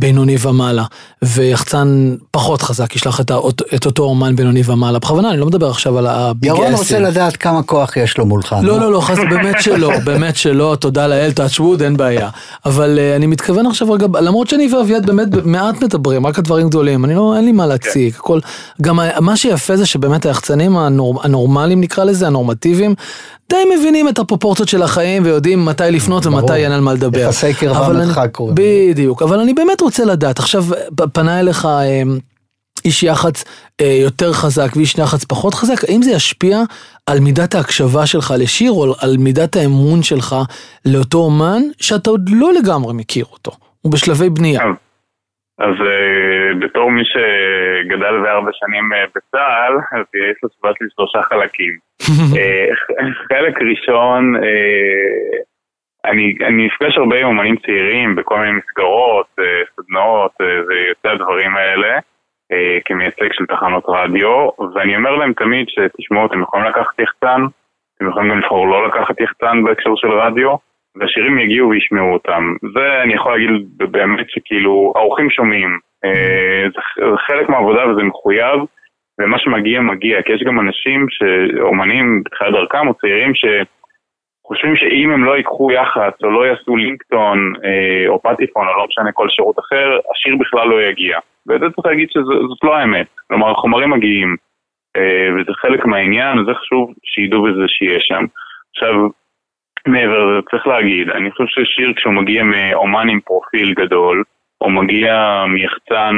[0.00, 0.84] בינוני ומעלה,
[1.22, 4.98] ויחצן פחות חזק ישלח את, האות, את אותו אומן בינוני ומעלה.
[4.98, 8.56] בכוונה, אני לא מדבר עכשיו על הביג ירון רוצה לדעת כמה כוח יש לו מולך.
[8.62, 12.28] לא, לא, לא, חס, באמת שלא, באמת שלא, תודה לאל, wood, אין בעיה.
[12.64, 16.68] אבל uh, אני מתכוון עכשיו רגע, למרות שאני ואביעד באמת מעט מדברים, רק על דברים
[16.68, 18.40] גדולים, אני לא, אין לי מה להציג, הכל,
[18.82, 22.94] גם מה שיפה זה שבאמת היחצנים הנור, הנורמליים נקרא לזה, הנורמטיביים,
[23.50, 27.18] די מבינים את הפרופורציות של החיים ויודעים מתי לפנות ומתי אין על מה לדבר.
[27.18, 28.54] יחסי קרבה מרחק קוראים.
[28.58, 30.64] בדיוק, אבל אני באמת רוצה לדעת, עכשיו
[31.12, 32.02] פנה אליך אה,
[32.84, 33.44] איש יח"צ
[33.80, 36.62] אה, יותר חזק ואיש יח"צ פחות חזק, האם זה ישפיע
[37.06, 40.36] על מידת ההקשבה שלך לשיר או על מידת האמון שלך
[40.84, 44.60] לאותו אומן שאתה עוד לא לגמרי מכיר אותו, הוא בשלבי בנייה.
[45.60, 51.78] אז uh, בתור מי שגדל בארבע שנים uh, בצה"ל, אז יש לתשובה שלי שלושה חלקים.
[52.00, 52.96] uh,
[53.28, 55.36] חלק ראשון, uh,
[56.04, 59.44] אני, אני נפגש הרבה עם אומנים צעירים בכל מיני מסגרות, uh,
[59.76, 66.26] סדנאות uh, ויוצא הדברים האלה, uh, כמייצג של תחנות רדיו, ואני אומר להם תמיד שתשמעו,
[66.26, 67.42] אתם יכולים לקחת יחצן,
[67.96, 70.56] אתם יכולים גם לבחור לא לקחת יחצן בהקשר של רדיו,
[70.96, 72.54] והשירים יגיעו וישמעו אותם.
[72.74, 75.78] זה אני יכול להגיד באמת שכאילו, האורחים שומעים.
[76.04, 76.80] אה, זה,
[77.26, 78.60] חלק מהעבודה וזה מחויב,
[79.20, 81.06] ומה שמגיע מגיע, כי יש גם אנשים,
[81.60, 87.52] אומנים בתחילת דרכם או צעירים, שחושבים שאם הם לא ייקחו יח"צ או לא יעשו לינקטון
[87.64, 91.18] אה, או פטיפון או לא משנה כל שירות אחר, השיר בכלל לא יגיע.
[91.48, 93.06] וזה צריך להגיד שזאת לא האמת.
[93.28, 94.36] כלומר, החומרים מגיעים,
[94.96, 98.24] אה, וזה חלק מהעניין, וזה חשוב שידעו בזה שיש שם.
[98.70, 98.94] עכשיו,
[99.86, 104.24] מעבר לזה, צריך להגיד, אני חושב ששיר כשהוא מגיע מאומן עם פרופיל גדול,
[104.60, 106.14] או מגיע מיחצן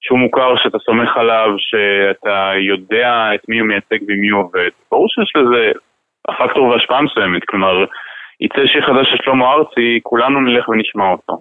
[0.00, 5.08] שהוא מוכר, שאתה סומך עליו, שאתה יודע את מי הוא מייצג ומי הוא עובד, ברור
[5.08, 5.72] שיש לזה
[6.28, 7.84] הפקטור והשפעה מסוימת, כלומר,
[8.40, 11.40] יצא שיר חדש של שלמה ארצי, כולנו נלך ונשמע אותו,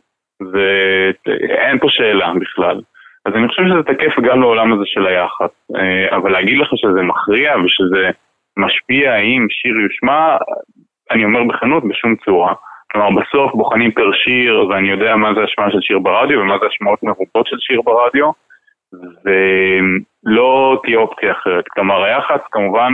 [0.51, 2.81] ואין פה שאלה בכלל.
[3.25, 7.01] אז אני חושב שזה תקף גם לעולם הזה של היחס, אה, אבל להגיד לך שזה
[7.01, 8.09] מכריע ושזה
[8.57, 10.37] משפיע האם שיר יושמע,
[11.11, 12.53] אני אומר בכנות, בשום צורה.
[12.91, 16.65] כלומר, בסוף בוחנים פר שיר, ואני יודע מה זה השמעה של שיר ברדיו ומה זה
[16.65, 18.31] השמעות מרובות של שיר ברדיו,
[19.25, 21.65] ולא תהיה אופציה אחרת.
[21.67, 22.93] כלומר, היחס כמובן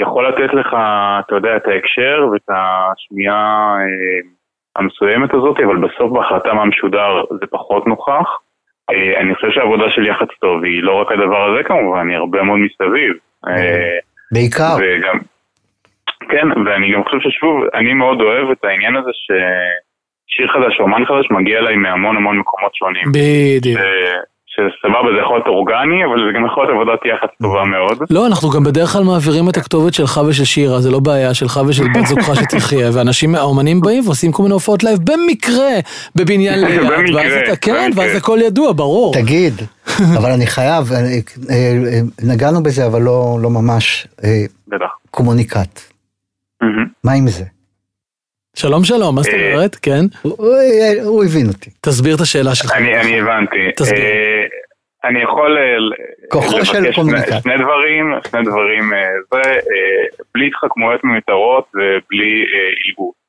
[0.00, 0.76] יכול לתת לך,
[1.20, 4.30] אתה יודע, את ההקשר ואת השמיעה אה,
[4.76, 8.28] המסוימת הזאת, אבל בסוף בהחלטה מה משודר זה פחות נוכח.
[8.90, 12.42] אה, אני חושב שהעבודה של יח"צ טוב היא לא רק הדבר הזה כמובן, היא הרבה
[12.42, 13.12] מאוד מסביב.
[13.48, 13.98] אה,
[14.32, 14.74] בעיקר.
[14.78, 15.18] וגם,
[16.28, 21.04] כן, ואני גם חושב ששוב, אני מאוד אוהב את העניין הזה ששיר חדש או אומן
[21.06, 23.04] חדש מגיע אליי מהמון המון מקומות שונים.
[23.14, 23.80] בדיוק.
[24.52, 27.98] שסבבה, זה יכול להיות אורגני, אבל זה גם יכול להיות עבודת יח"צ טובה מאוד.
[28.10, 31.60] לא, אנחנו גם בדרך כלל מעבירים את הכתובת שלך ושל שירה, זה לא בעיה שלך
[31.68, 35.72] ושל בת זוגך שתחיה, ואנשים, האומנים באים ועושים כל מיני הופעות live במקרה
[36.16, 36.80] בבניין ליד.
[36.80, 37.56] במקרה.
[37.56, 39.14] כן, ואז הכל ידוע, ברור.
[39.14, 39.54] תגיד,
[40.18, 40.98] אבל אני חייב, אה,
[41.50, 42.00] אה,
[42.32, 44.06] נגענו בזה, אבל לא, לא ממש.
[44.24, 44.90] אה, בטח.
[45.10, 45.90] קומוניקט.
[47.04, 47.44] מה עם זה?
[48.56, 49.74] שלום שלום, מה זאת אה, אומרת?
[49.74, 50.04] כן.
[51.04, 51.70] הוא הבין אותי.
[51.80, 52.72] תסביר את השאלה שלך.
[52.72, 53.72] אני הבנתי.
[53.76, 54.00] תסביר.
[54.00, 54.44] אה,
[55.04, 55.62] אני יכול אה,
[56.28, 57.28] כוחו של לבקש קומוניקט.
[57.42, 58.92] שני דברים, שני דברים,
[59.32, 59.40] זה
[60.34, 62.44] בלי התחכמויות מיותרות ובלי
[62.86, 63.19] עילגות.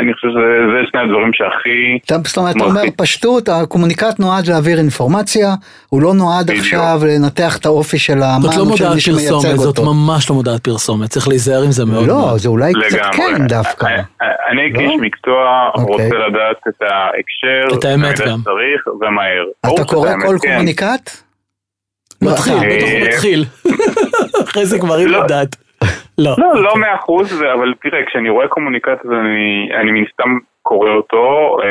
[0.00, 1.98] אני חושב שזה שני הדברים שהכי...
[2.24, 5.54] זאת אומרת, אתה אומר פשטות, הקומוניקט נועד להעביר אינפורמציה,
[5.88, 6.50] הוא לא נועד.
[6.50, 9.94] עכשיו לנתח את האופי של האמן לא של מי שמייצג פרסומת, זאת אותו.
[9.94, 12.32] ממש לא מודעת פרסומת, צריך להיזהר עם זה מאוד לא.
[12.36, 12.98] זה אולי קצת.
[13.12, 13.86] כן דווקא.
[14.50, 14.78] אני לא?
[14.78, 16.04] כאיש מקצוע אוקיי.
[16.04, 18.38] רוצה לדעת את ההקשר, את האמת גם.
[19.00, 19.44] ומהר.
[19.74, 20.48] אתה קורא כל כן.
[20.48, 21.10] קומוניקט?
[22.22, 22.66] לא, מתחיל, אתה.
[22.66, 23.44] בטח הוא אה, מתחיל.
[24.44, 25.24] אחרי זה כבר לא.
[25.24, 25.63] לדעת.
[26.18, 26.34] לא.
[26.38, 30.30] לא, לא מאה אחוז, אבל תראה, כשאני רואה קומוניקט אז אני, אני מן הסתם
[30.62, 31.66] קורא אותו, אה,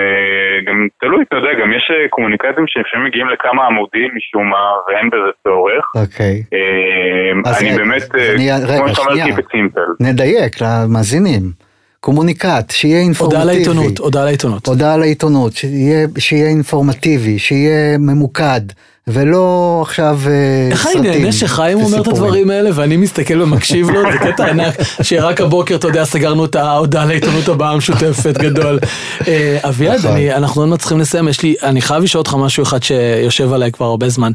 [0.67, 5.09] גם תלוי, אתה יודע, גם יש אה, קומוניקטים שלפעמים מגיעים לכמה עמודים משום מה, ואין
[5.09, 5.85] בזה צורך.
[5.95, 6.43] אוקיי.
[6.53, 9.89] אה, אני רגע, באמת, אה, אני- רגע, כמו שאתה אומר, it simple.
[10.07, 11.41] נדייק למאזינים.
[11.99, 13.45] קומוניקט, שיהיה הודעה אינפורמטיבי.
[13.45, 14.65] לעיתונות, הודעה לעיתונות.
[14.67, 18.61] הודעה לעיתונות, שיהיה, שיהיה אינפורמטיבי, שיהיה ממוקד,
[19.07, 20.31] ולא עכשיו אה,
[20.71, 22.07] איך אני סרטים נהנה שחיים אומר את.
[22.07, 26.55] הדברים האלה ואני מסתכל ומקשיב לו, זה קטע ענק, שרק הבוקר, אתה יודע, סגרנו את
[26.55, 28.79] ההודעה לעיתונות הבאה המשותפת גדול.
[29.27, 30.11] אה, אביעד, נכון.
[30.11, 33.53] אני- אנחנו עוד מעט צריכים לסיים, יש לי, אני חייב לשאול אותך משהו אחד שיושב
[33.53, 34.31] עליי כבר הרבה זמן.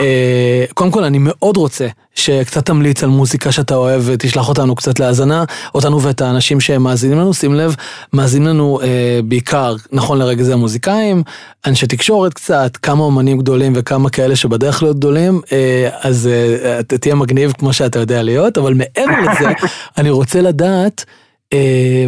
[0.00, 5.00] אה, קודם כל, אני מאוד רוצה שקצת תמליץ על מוזיקה שאתה אוהב ותשלח אותנו קצת
[5.00, 5.44] להאזנה,
[5.74, 7.76] אותנו ואת האנשים שמאזינים לנו, שים לב,
[8.12, 11.22] מאזינים לנו אה, בעיקר, נכון לרגע זה מוזיקאים,
[11.66, 17.14] אנשי תקשורת קצת, כמה אומנים גדולים וכמה כאלה שבדרך להיות גדולים, אה, אז אה, תהיה
[17.14, 19.50] מגניב כמו שאתה יודע להיות, אבל מעבר לזה,
[19.98, 21.04] אני רוצה לדעת,
[21.52, 22.06] אה,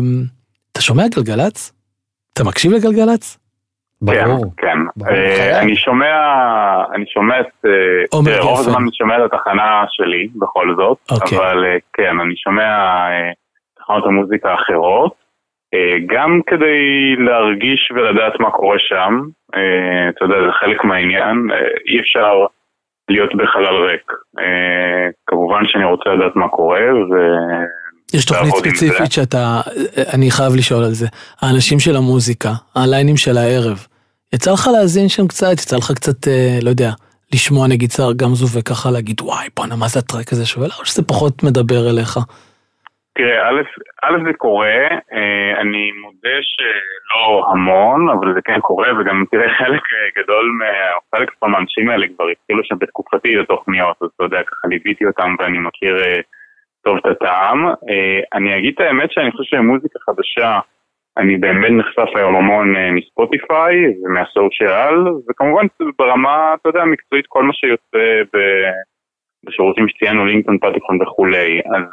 [0.72, 1.72] אתה שומע גלגלצ?
[2.32, 3.36] אתה מקשיב לגלגלצ?
[4.04, 4.44] ברור.
[4.56, 4.78] כן, כן.
[4.96, 6.14] ברור, uh, אני שומע,
[6.94, 7.46] אני שומע את,
[8.24, 10.98] תראה, רוב הזמן אני שומע את התחנה שלי בכל זאת.
[11.10, 11.38] אוקיי.
[11.38, 12.68] אבל uh, כן, אני שומע
[13.78, 15.24] תחנות המוזיקה האחרות,
[16.06, 19.20] גם כדי להרגיש ולדעת מה קורה שם,
[20.08, 21.36] אתה יודע, זה חלק מהעניין,
[21.88, 22.32] אי אפשר
[23.08, 24.12] להיות בחלל ריק.
[25.26, 27.14] כמובן שאני רוצה לדעת מה קורה, ו...
[28.14, 29.60] יש תוכנית ספציפית שאתה,
[30.14, 31.06] אני חייב לשאול על זה.
[31.42, 33.86] האנשים של המוזיקה, הליינים של הערב,
[34.34, 36.90] יצא לך להאזין שם קצת, יצא לך קצת, אה, לא יודע,
[37.34, 40.84] לשמוע נגיד שר גמזו וככה להגיד וואי בואנה מה זה הטרק הזה שווה לך, או
[40.84, 42.12] שזה פחות מדבר אליך?
[43.16, 43.48] תראה,
[44.02, 44.78] א', זה קורה,
[45.16, 50.46] אה, אני מודה שלא המון, אבל זה כן קורה, וגם תראה חלק אה, גדול,
[51.14, 55.58] חלק מהאנשים האלה כבר התחילו שם בתקופתי לתוכניות, אז אתה יודע, ככה ליוויתי אותם ואני
[55.58, 55.96] מכיר
[56.84, 57.66] טוב את הטעם.
[58.34, 60.58] אני אגיד את האמת שאני חושב שמוזיקה חדשה,
[61.18, 64.94] אני באמת נחשף היום המון אה, מספוטיפיי ומהסושיאל,
[65.30, 65.66] וכמובן
[65.98, 68.22] ברמה, אתה יודע, המקצועית, כל מה שיוצא
[69.46, 71.60] בשירותים שציינו, לינקדאון, פטיפון וכולי.
[71.76, 71.84] אז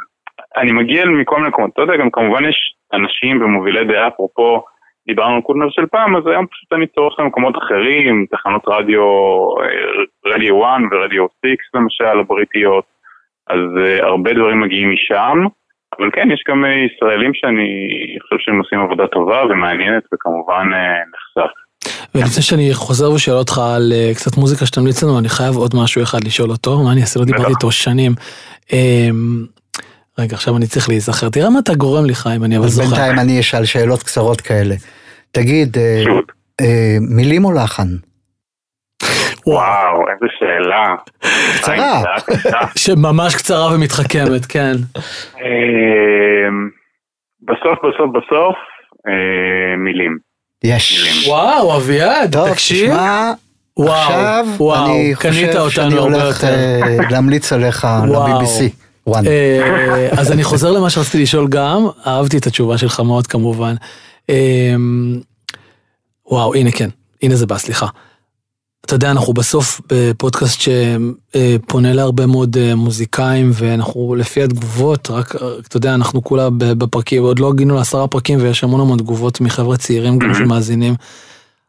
[0.58, 4.64] אני מגיע מכל מיני מקומות, אתה יודע, גם כמובן יש אנשים ומובילי דעה, אפרופו,
[5.08, 9.04] דיברנו על קודנר של פעם, אז היום פשוט אני צורך למקומות אחרים, תחנות רדיו,
[9.62, 12.86] אה, רדיו 1 ורדיו 6 למשל, הבריטיות,
[13.48, 15.46] אז uh, הרבה דברים מגיעים משם.
[16.00, 17.70] אבל כן, יש גם אה, ישראלים שאני
[18.22, 21.52] חושב שהם עושים עבודה טובה ומעניינת וכמובן אה, נחשף.
[22.16, 26.04] ולפני שאני חוזר ושואל אותך על אה, קצת מוזיקה שתמליץ לנו, אני חייב עוד משהו
[26.04, 27.20] אחד לשאול אותו, מה אני אעשה?
[27.20, 28.12] לא דיברתי איתו שנים.
[28.74, 29.46] אמ,
[30.20, 31.30] רגע, עכשיו אני צריך להיזכר.
[31.30, 32.88] תראה מה אתה גורם לי, חיים, אני אבל זוכר.
[32.90, 34.76] בינתיים אני אשאל שאלות קצרות כאלה.
[35.32, 35.78] תגיד,
[37.02, 37.88] מילים או לחן?
[39.48, 40.96] וואו, איזה שאלה.
[41.58, 42.04] קצרה.
[42.84, 44.74] שממש קצרה ומתחכמת, כן.
[45.38, 46.70] אמ,
[47.42, 48.56] בסוף, בסוף, בסוף,
[49.08, 50.18] אה, מילים.
[50.64, 51.26] יש.
[51.28, 52.90] וואו, אביעד, תקשיב.
[52.92, 53.32] תשמע,
[53.80, 54.46] עכשיו
[54.86, 56.80] אני חושב שאני הולך אה,
[57.10, 58.64] להמליץ עליך ל-BBC.
[59.28, 63.76] אה, אז אני חוזר למה שרציתי לשאול גם, אהבתי את התשובה שלך מאוד כמובן.
[64.30, 65.20] אמ,
[66.26, 66.90] וואו, הנה כן,
[67.24, 67.88] הנה זה בא, סליחה.
[68.92, 75.36] אתה יודע, אנחנו בסוף בפודקאסט שפונה להרבה מאוד אה, מוזיקאים, ואנחנו לפי התגובות, רק,
[75.68, 79.78] אתה יודע, אנחנו כולה בפרקים, עוד לא הגינו לעשרה פרקים, ויש המון המון תגובות מחבר'ה
[79.78, 80.96] צעירים גם שמאזינים.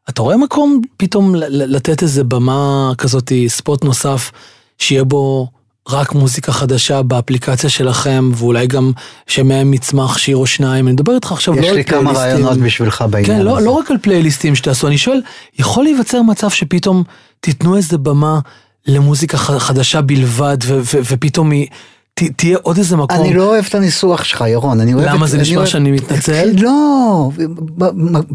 [0.08, 4.30] אתה רואה מקום פתאום לתת איזה במה כזאת, ספוט נוסף,
[4.78, 5.48] שיהיה בו
[5.89, 8.93] רק מוזיקה חדשה באפליקציה שלכם, ואולי גם
[9.26, 10.87] שמהם יצמח שיר או שניים.
[10.87, 11.95] אני מדבר איתך עכשיו לא על פלייליסטים.
[11.95, 13.66] יש לי כמה רעיונות בשבילך בעניין כן, לא, הזה.
[13.66, 15.20] לא רק על פלייליסטים שתעשו, אני שואל,
[15.59, 17.03] יכול להיווצר מצב שפתאום
[17.41, 18.39] תיתנו איזה במה
[18.87, 21.66] למוזיקה חדשה בלבד, ופתאום היא...
[22.14, 23.20] תהיה עוד איזה מקום.
[23.20, 24.80] אני לא אוהב את הניסוח שלך, ירון.
[24.80, 25.68] אני אוהב למה זה נשמע אוהב...
[25.68, 26.50] שאני מתנצל?
[26.58, 27.30] לא,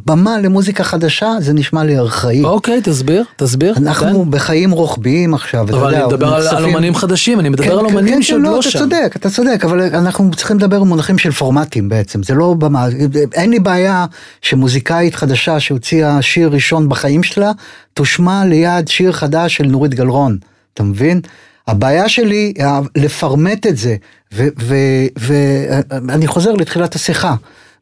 [0.06, 2.44] במה למוזיקה חדשה זה נשמע לי ארכאי.
[2.44, 3.74] אוקיי, תסביר, תסביר.
[3.78, 4.32] אנחנו כן.
[4.32, 5.88] בחיים רוחביים עכשיו, אתה יודע.
[5.88, 8.42] אבל אני מדבר על, על אומנים חדשים, אני מדבר כן, על כן, אומנים כן, שעוד
[8.42, 8.70] לא, לא שם.
[8.70, 12.88] אתה צודק, אתה צודק, אבל אנחנו צריכים לדבר במונחים של פורמטים בעצם, זה לא במה,
[13.34, 14.06] אין לי בעיה
[14.42, 17.52] שמוזיקאית חדשה שהוציאה שיר ראשון בחיים שלה,
[17.94, 20.38] תושמע ליד שיר חדש של נורית גלרון,
[20.74, 21.22] אתה מבין?
[21.68, 22.54] הבעיה שלי
[22.96, 23.96] לפרמט את זה,
[24.32, 27.36] ואני חוזר לתחילת השיחה,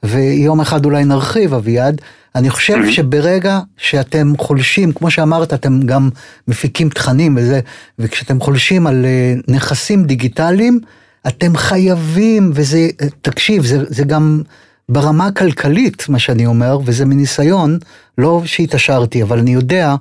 [0.04, 2.02] ויום אחד אולי נרחיב אביעד,
[2.36, 2.92] אני חושב mm-hmm.
[2.92, 6.10] שברגע שאתם חולשים, כמו שאמרת, אתם גם
[6.48, 7.60] מפיקים תכנים וזה,
[8.00, 10.80] וכשאתם חולשים על אה, נכסים דיגיטליים,
[11.28, 12.88] אתם חייבים, וזה,
[13.22, 14.42] תקשיב, זה, זה גם
[14.90, 17.78] ברמה הכלכלית, מה שאני אומר, וזה מניסיון,
[18.18, 19.96] לא שהתעשרתי, אבל אני יודע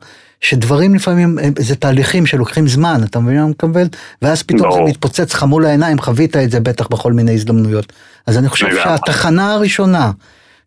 [0.45, 3.87] שדברים לפעמים אה, זה תהליכים שלוקחים זמן, אתה מבין מה אני מקבל?
[4.23, 7.93] ואז פתאום זה מתפוצץ לך מול העיניים, חווית את זה בטח בכל מיני הזדמנויות.
[8.27, 10.11] אז אני חושב שהתחנה הראשונה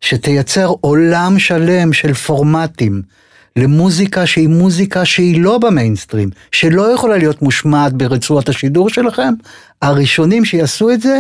[0.01, 3.01] שתייצר עולם שלם של פורמטים
[3.55, 9.33] למוזיקה שהיא מוזיקה שהיא לא במיינסטרים, שלא יכולה להיות מושמעת ברצועת השידור שלכם,
[9.81, 11.19] הראשונים שיעשו את זה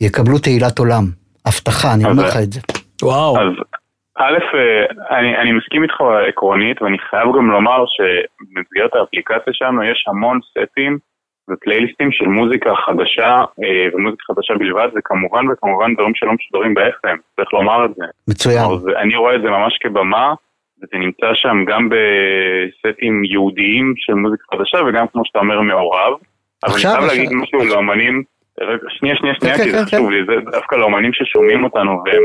[0.00, 1.10] יקבלו תהילת עולם.
[1.46, 2.60] הבטחה, אני אומר לך את זה.
[3.02, 3.36] וואו.
[3.36, 3.46] אז
[4.20, 10.04] א', אה, אני, אני מסכים איתך עקרונית, ואני חייב גם לומר שבמסגרת האפליקציה שלנו יש
[10.08, 10.98] המון סטים
[11.50, 13.30] ופלייליסטים של מוזיקה חדשה
[13.64, 18.04] אה, ומוזיקה חדשה בלבד, וכמובן וכמובן דברים שלא משודרים ב-FM, צריך לומר את זה.
[18.28, 18.64] מצוין.
[18.64, 20.34] אז אני רואה את זה ממש כבמה,
[20.82, 26.12] וזה נמצא שם גם בסטים ייעודיים של מוזיקה חדשה, וגם כמו שאתה אומר מעורב.
[26.64, 28.22] אבל אני חייב להגיד משהו לאמנים,
[28.88, 30.12] שנייה, שנייה, שנייה, כן, כי זה כן, חשוב כן.
[30.12, 32.22] לי, זה דווקא לאמנים ששומעים אותנו והם...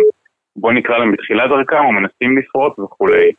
[0.55, 3.31] בוא נקרא להם בתחילת דרכם, או מנסים לפרוט וכולי.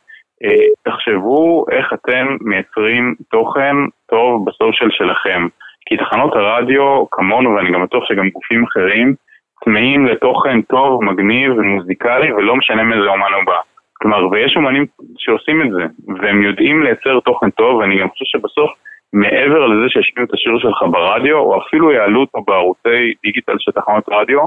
[0.43, 3.75] אה, תחשבו איך אתם מייצרים תוכן
[4.09, 5.47] טוב בסושיאל שלכם.
[5.85, 9.15] כי תחנות הרדיו, כמונו, ואני גם בטוח שגם גופים אחרים,
[9.63, 13.59] צמאים לתוכן טוב, מגניב ומוזיקלי, ולא משנה מאיזה אומן הוא בא.
[13.93, 14.85] כלומר, ויש אומנים
[15.17, 15.83] שעושים את זה,
[16.21, 18.71] והם יודעים לייצר תוכן טוב, ואני גם חושב שבסוף,
[19.13, 24.03] מעבר לזה שישמיעו את השיר שלך ברדיו, או אפילו יעלו אותו בערוצי דיגיטל של תחנות
[24.11, 24.39] רדיו,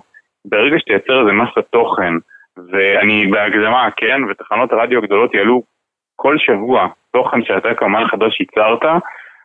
[0.44, 2.14] ברגע שתייצר איזה מסת תוכן,
[2.72, 5.62] ואני בהקדמה, כן, ותחנות הרדיו הגדולות יעלו
[6.16, 8.82] כל שבוע תוכן שאתה כאמן חדש ייצרת,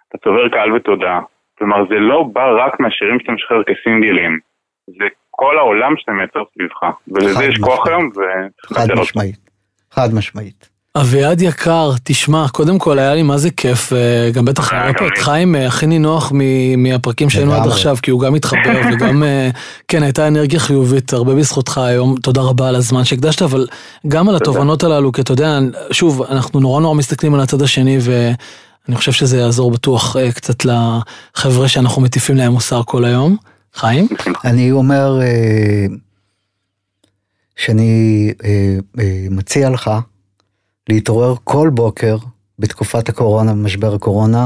[0.10, 1.22] אתה צובר קהל ותודעה.
[1.58, 4.40] כלומר, זה לא בא רק מהשירים שאתה משחרר כסינגלים,
[4.88, 8.10] זה כל העולם שאתה מייצר סביבך, ולזה יש כוח היום,
[8.66, 9.50] חד משמעית,
[9.92, 10.75] חד משמעית.
[10.98, 15.08] אביעד יקר, תשמע, קודם כל היה לי מה זה כיף, אה, גם בטח היה פה
[15.08, 16.32] את חיים אה, הכי נינוח
[16.78, 19.50] מהפרקים שהיינו עד עכשיו, כי הוא גם התחבר וגם, אה,
[19.88, 23.68] כן, הייתה אנרגיה חיובית, הרבה בזכותך היום, תודה רבה על הזמן שהקדשת, אבל
[24.08, 25.60] גם על התובנות הללו, כי אתה יודע,
[25.92, 31.68] שוב, אנחנו נורא נורא מסתכלים על הצד השני, ואני חושב שזה יעזור בטוח קצת לחבר'ה
[31.68, 33.38] שאנחנו מטיפים להם מוסר כל היום.
[33.74, 34.08] חיים?
[34.46, 35.20] אני אומר
[37.56, 38.34] שאני
[39.30, 39.92] מציע לך,
[40.90, 42.16] להתעורר כל בוקר
[42.60, 44.46] בתקופת הקורונה, במשבר הקורונה,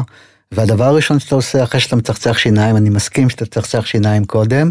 [0.51, 4.69] והדבר הראשון שאתה עושה אחרי שאתה מצחצח שיניים, אני מסכים שאתה תצחצח שיניים קודם,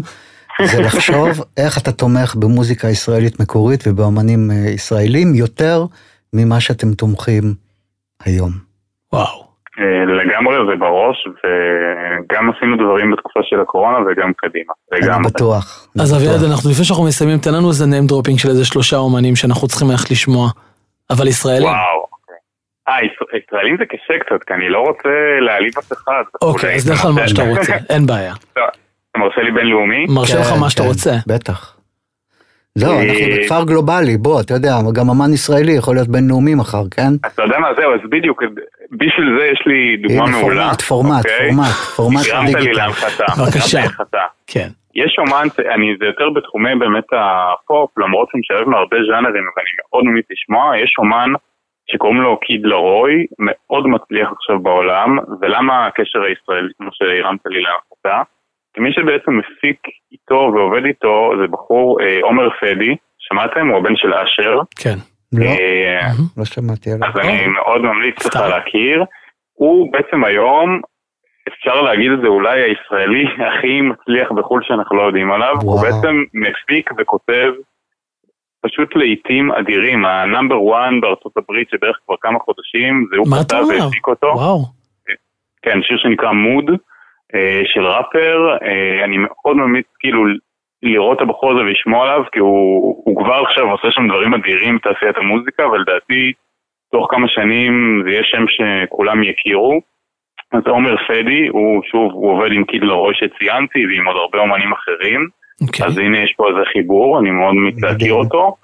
[0.63, 5.85] זה לחשוב איך אתה תומך במוזיקה ישראלית מקורית ובאמנים אה, ישראלים יותר
[6.33, 7.43] ממה שאתם תומכים
[8.25, 8.51] היום.
[9.13, 9.49] וואו.
[9.79, 14.73] אה, לגמרי זה בראש, וגם עשינו דברים בתקופה של הקורונה וגם קדימה.
[14.91, 15.87] אני בטוח.
[16.01, 19.35] אז אביעד, אנחנו לפני שאנחנו מסיימים, תן לנו איזה name dropping של איזה שלושה אומנים
[19.35, 20.49] שאנחנו צריכים ללכת לשמוע.
[21.11, 21.67] אבל ישראלים.
[21.67, 22.01] וואו.
[22.01, 22.35] אוקיי.
[22.87, 22.97] אה,
[23.43, 25.09] ישראלים זה קשה קצת, כי אני לא רוצה
[25.41, 26.23] להעליב אף אחד.
[26.41, 28.33] אוקיי, אז דרך כלל מה שאתה רוצה, אין בעיה.
[28.51, 30.05] אתה מרשה לי בינלאומי?
[30.09, 31.15] מרשה לך כן, מה שאתה כן, רוצה.
[31.27, 31.75] בטח.
[32.75, 37.13] לא, אנחנו בכפר גלובלי, בוא, אתה יודע, גם אמן ישראלי יכול להיות בינלאומי מחר, כן?
[37.27, 38.43] אתה יודע מה, זהו, אז בדיוק,
[38.91, 40.63] בשביל זה יש לי דוגמה מעולה.
[40.63, 41.51] פורמט, פורמט, אוקיי?
[41.51, 42.59] פורמט, פורמט דיגיטל.
[42.59, 43.25] לי להנחתה.
[43.37, 43.81] בבקשה.
[44.47, 44.69] כן.
[45.03, 50.03] יש אומן, אני, זה יותר בתחומי באמת הפופ, למרות שהוא משלב מהרבה ז'אנרים, ואני מאוד
[50.05, 51.31] ממליץ לשמוע, יש אומן
[51.91, 58.21] שקוראים לו קיד לרוי, מאוד מצליח עכשיו בעולם, ולמה הקשר הישראלי, כמו שהרמת לי להנחתה?
[58.73, 59.79] כי מי שבעצם מפיק
[60.11, 63.67] איתו ועובד איתו זה בחור אה, עומר פדי, שמעתם?
[63.67, 64.59] הוא הבן של אשר.
[64.83, 64.97] כן.
[65.33, 67.07] לא, אה, לא שמעתי עליו.
[67.09, 69.03] אז אני מאוד ממליץ לך להכיר.
[69.53, 70.81] הוא בעצם היום
[71.47, 75.71] אפשר להגיד את זה אולי הישראלי הכי מצליח בחו"ל שאנחנו לא יודעים עליו, וואו.
[75.71, 77.51] הוא בעצם מפיק וכותב
[78.61, 83.63] פשוט להיטים אדירים, ה number 1 בארצות הברית שבערך כבר כמה חודשים, זה הוא כתב
[83.69, 84.27] והפיק אותו.
[84.27, 84.79] וואו.
[85.61, 86.65] כן, שיר שנקרא Mood
[87.35, 90.23] אה, של ראפר, אה, אני מאוד ממליץ כאילו
[90.83, 94.75] לראות את הבחור הזה ולשמוע עליו, כי הוא, הוא כבר עכשיו עושה שם דברים אדירים
[94.77, 96.33] בתעשיית המוזיקה, ולדעתי
[96.91, 99.81] תוך כמה שנים זה יהיה שם שכולם יכירו.
[100.53, 104.71] אז עומר פדי, הוא שוב, הוא עובד עם קיד לרוי שציינתי ועם עוד הרבה אומנים
[104.73, 105.27] אחרים.
[105.63, 105.67] Okay.
[105.67, 105.85] אוקיי.
[105.85, 108.55] אז הנה יש פה איזה חיבור, אני מאוד מת להכיר אותו.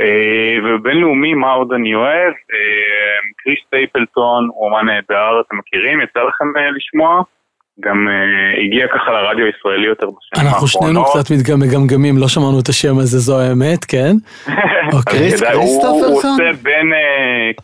[0.00, 2.32] Uh, ובינלאומי, מה עוד אני אוהב?
[2.32, 6.00] Uh, קריס טייפלטון, הוא אומן נהדר, אתם מכירים?
[6.00, 7.22] יצא לכם uh, לשמוע?
[7.84, 10.54] גם אה, הגיע ככה לרדיו הישראלי יותר בשנים האחרונות.
[10.54, 14.12] אנחנו שנינו קצת מגמגמים, לא שמענו את השם הזה, זו האמת, כן?
[14.96, 15.30] אוקיי.
[15.54, 16.92] הוא עושה בין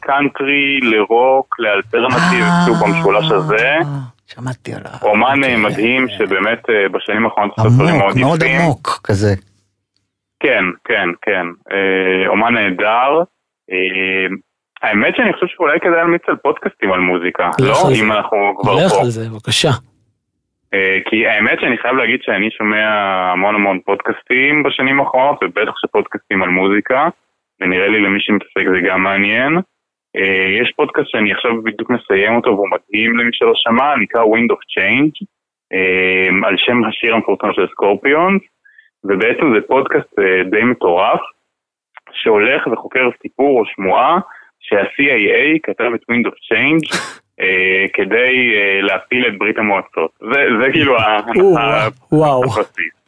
[0.01, 3.77] קאנטרי לרוק, ל alternative, שהוא במשולש הזה.
[4.27, 4.91] שמעתי עליו.
[5.03, 6.09] אומן אוקיי, מדהים.
[6.09, 6.63] שבאמת
[6.93, 8.25] בשנים האחרונות עושה דברים מאוד יפים.
[8.25, 9.35] עמוק, מאוד עמוק כזה.
[10.41, 11.47] כן, כן, כן.
[12.29, 13.23] אומן נהדר.
[14.83, 17.75] האמת שאני חושב שאולי כדאי להמליץ על פודקאסטים על מוזיקה, לא?
[17.95, 18.85] אם אנחנו כבר פה.
[18.85, 19.71] לך על זה, בבקשה.
[20.75, 22.89] אה, כי האמת שאני חייב להגיד שאני שומע
[23.33, 27.09] המון המון פודקאסטים בשנים האחרונות, ובטח שפודקאסטים על מוזיקה,
[27.61, 29.57] ונראה לי למי שמתעסק זה גם מעניין.
[30.17, 34.53] אה, יש פודקאסט שאני עכשיו בדיוק מסיים אותו והוא מדהים למי שלא שמע, נקרא Wind
[34.53, 35.27] of Change,
[35.73, 38.43] אה, על שם השיר המפורסם של סקורפיונס,
[39.05, 40.19] ובעצם זה פודקאסט
[40.51, 41.21] די מטורף,
[42.13, 44.19] שהולך וחוקר סיפור או שמועה
[44.61, 46.97] שה-CIA כתב את Wind of Change
[47.93, 50.11] כדי אה, להפיל את ברית המועצות.
[50.21, 50.97] זה, זה כאילו
[52.11, 52.99] הבסיס.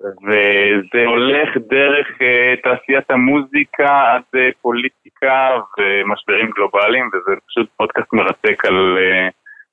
[0.00, 8.98] וזה הולך דרך uh, תעשיית המוזיקה עד פוליטיקה ומשברים גלובליים, וזה פשוט פודקאסט מרתק על,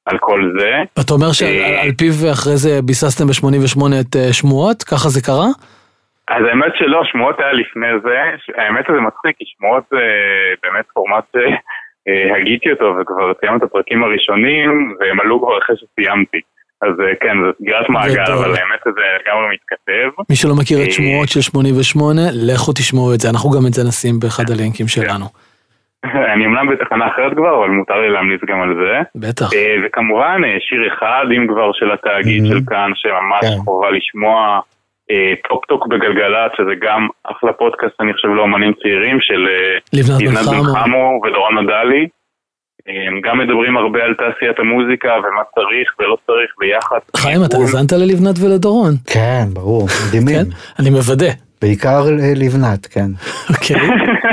[0.06, 0.72] על כל זה.
[1.02, 4.84] אתה אומר שעל פיו אחרי זה ביססתם ב-88 את שמועות?
[4.84, 5.48] ככה זה קרה?
[6.28, 8.18] אז האמת שלא, שמועות היה לפני זה,
[8.62, 10.02] האמת שזה מצחיק, כי שמועות זה
[10.64, 11.36] באמת פורמט
[12.08, 16.42] שהגיתי אותו וכבר סיימנו את הפרקים הראשונים, והם עלו כבר אחרי שסיימתי.
[16.82, 20.24] אז אה, כן, זו סגירת מעגל, אבל האמת שזה לגמרי מתכתב.
[20.30, 23.74] מי שלא מכיר את אה, שמועות של 88, לכו תשמעו את זה, אנחנו גם את
[23.74, 24.92] זה נשים באחד הלינקים כן.
[24.96, 25.26] שלנו.
[26.34, 28.96] אני אמנם בתחנה אחרת כבר, אבל מותר לי להמליץ גם על זה.
[29.16, 29.54] בטח.
[29.54, 33.64] אה, וכמובן, שיר אחד, אם כבר, של התאגיד של כאן, שממש כן.
[33.66, 34.60] חובה לשמוע.
[35.50, 39.48] טופ טוק בגלגלצ, שזה גם אחלה פודקאסט, אני חושב, לאומנים צעירים, של
[39.94, 42.08] לבנת בן חמו ודורון נדלי.
[42.88, 47.00] הם גם מדברים הרבה על תעשיית המוזיקה ומה צריך ולא צריך ביחד.
[47.18, 48.94] חיים, אתה האזנת ללבנת ולדורון.
[49.14, 50.36] כן, ברור, מדהימים.
[50.36, 50.50] כן?
[50.80, 51.32] אני מוודא.
[51.62, 52.02] בעיקר
[52.36, 53.10] לבנת, כן.
[53.50, 53.76] אוקיי.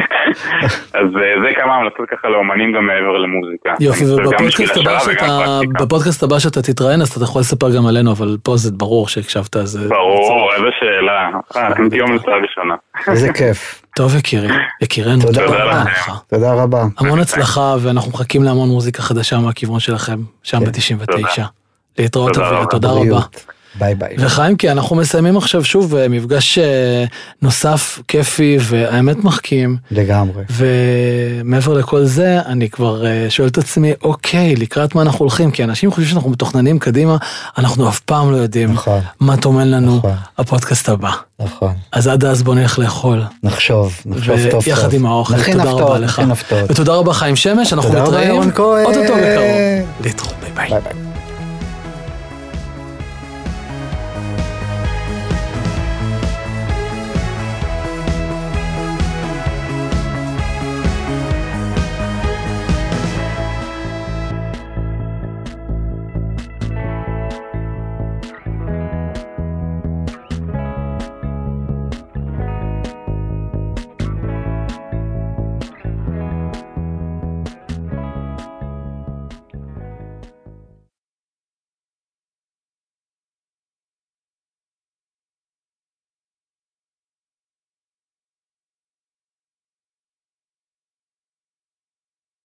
[1.00, 3.74] אז אה, זה כמה המלצות ככה לאומנים גם מעבר למוזיקה.
[3.80, 4.76] יופי, ובפודקאסט
[6.22, 9.86] הבא שאתה תתראיין, אז אתה יכול לספר גם עלינו, אבל פה זה ברור שהקשבת, אז...
[9.88, 11.30] ברור, איזה שאלה.
[11.56, 12.74] אה, אתם תהיו המלצה ראשונה.
[13.08, 13.82] איזה כיף.
[13.96, 14.48] טוב יקירי,
[14.82, 16.10] יקירנו, תודה רבה לך.
[16.30, 16.84] תודה רבה.
[16.98, 20.64] המון הצלחה, ואנחנו מחכים להמון מוזיקה חדשה מהכיוון שלכם, שם כן.
[20.64, 21.42] ב-99.
[21.98, 23.20] להתראות אביה, תודה רבה.
[23.74, 24.16] ביי ביי.
[24.18, 27.04] וחיים, כי אנחנו מסיימים עכשיו שוב אה, מפגש אה,
[27.42, 29.76] נוסף, כיפי, והאמת מחכים.
[29.90, 30.44] לגמרי.
[30.50, 35.50] ומעבר לכל זה, אני כבר אה, שואל את עצמי, אוקיי, לקראת מה אנחנו הולכים?
[35.50, 37.16] כי אנשים חושבים שאנחנו מתוכננים קדימה,
[37.58, 39.00] אנחנו אף פעם לא יודעים נכון.
[39.20, 40.14] מה טומן לנו נכון.
[40.38, 41.10] הפודקאסט הבא.
[41.40, 41.72] נכון.
[41.92, 43.22] אז עד אז בוא נלך לאכול.
[43.42, 44.62] נחשוב, נחשוב טוב טוב.
[44.66, 46.20] ויחד עם האוכל, תודה הפתעות, רבה לך.
[46.20, 46.58] נכין.
[46.68, 48.04] ותודה רבה חיים שמש, אנחנו מתראים.
[48.04, 48.84] תודה רבה ירון כהן.
[48.84, 49.88] אוטוטו בקרוב.
[50.04, 50.70] להתראות, ביי ביי.
[50.70, 51.09] ביי, ביי.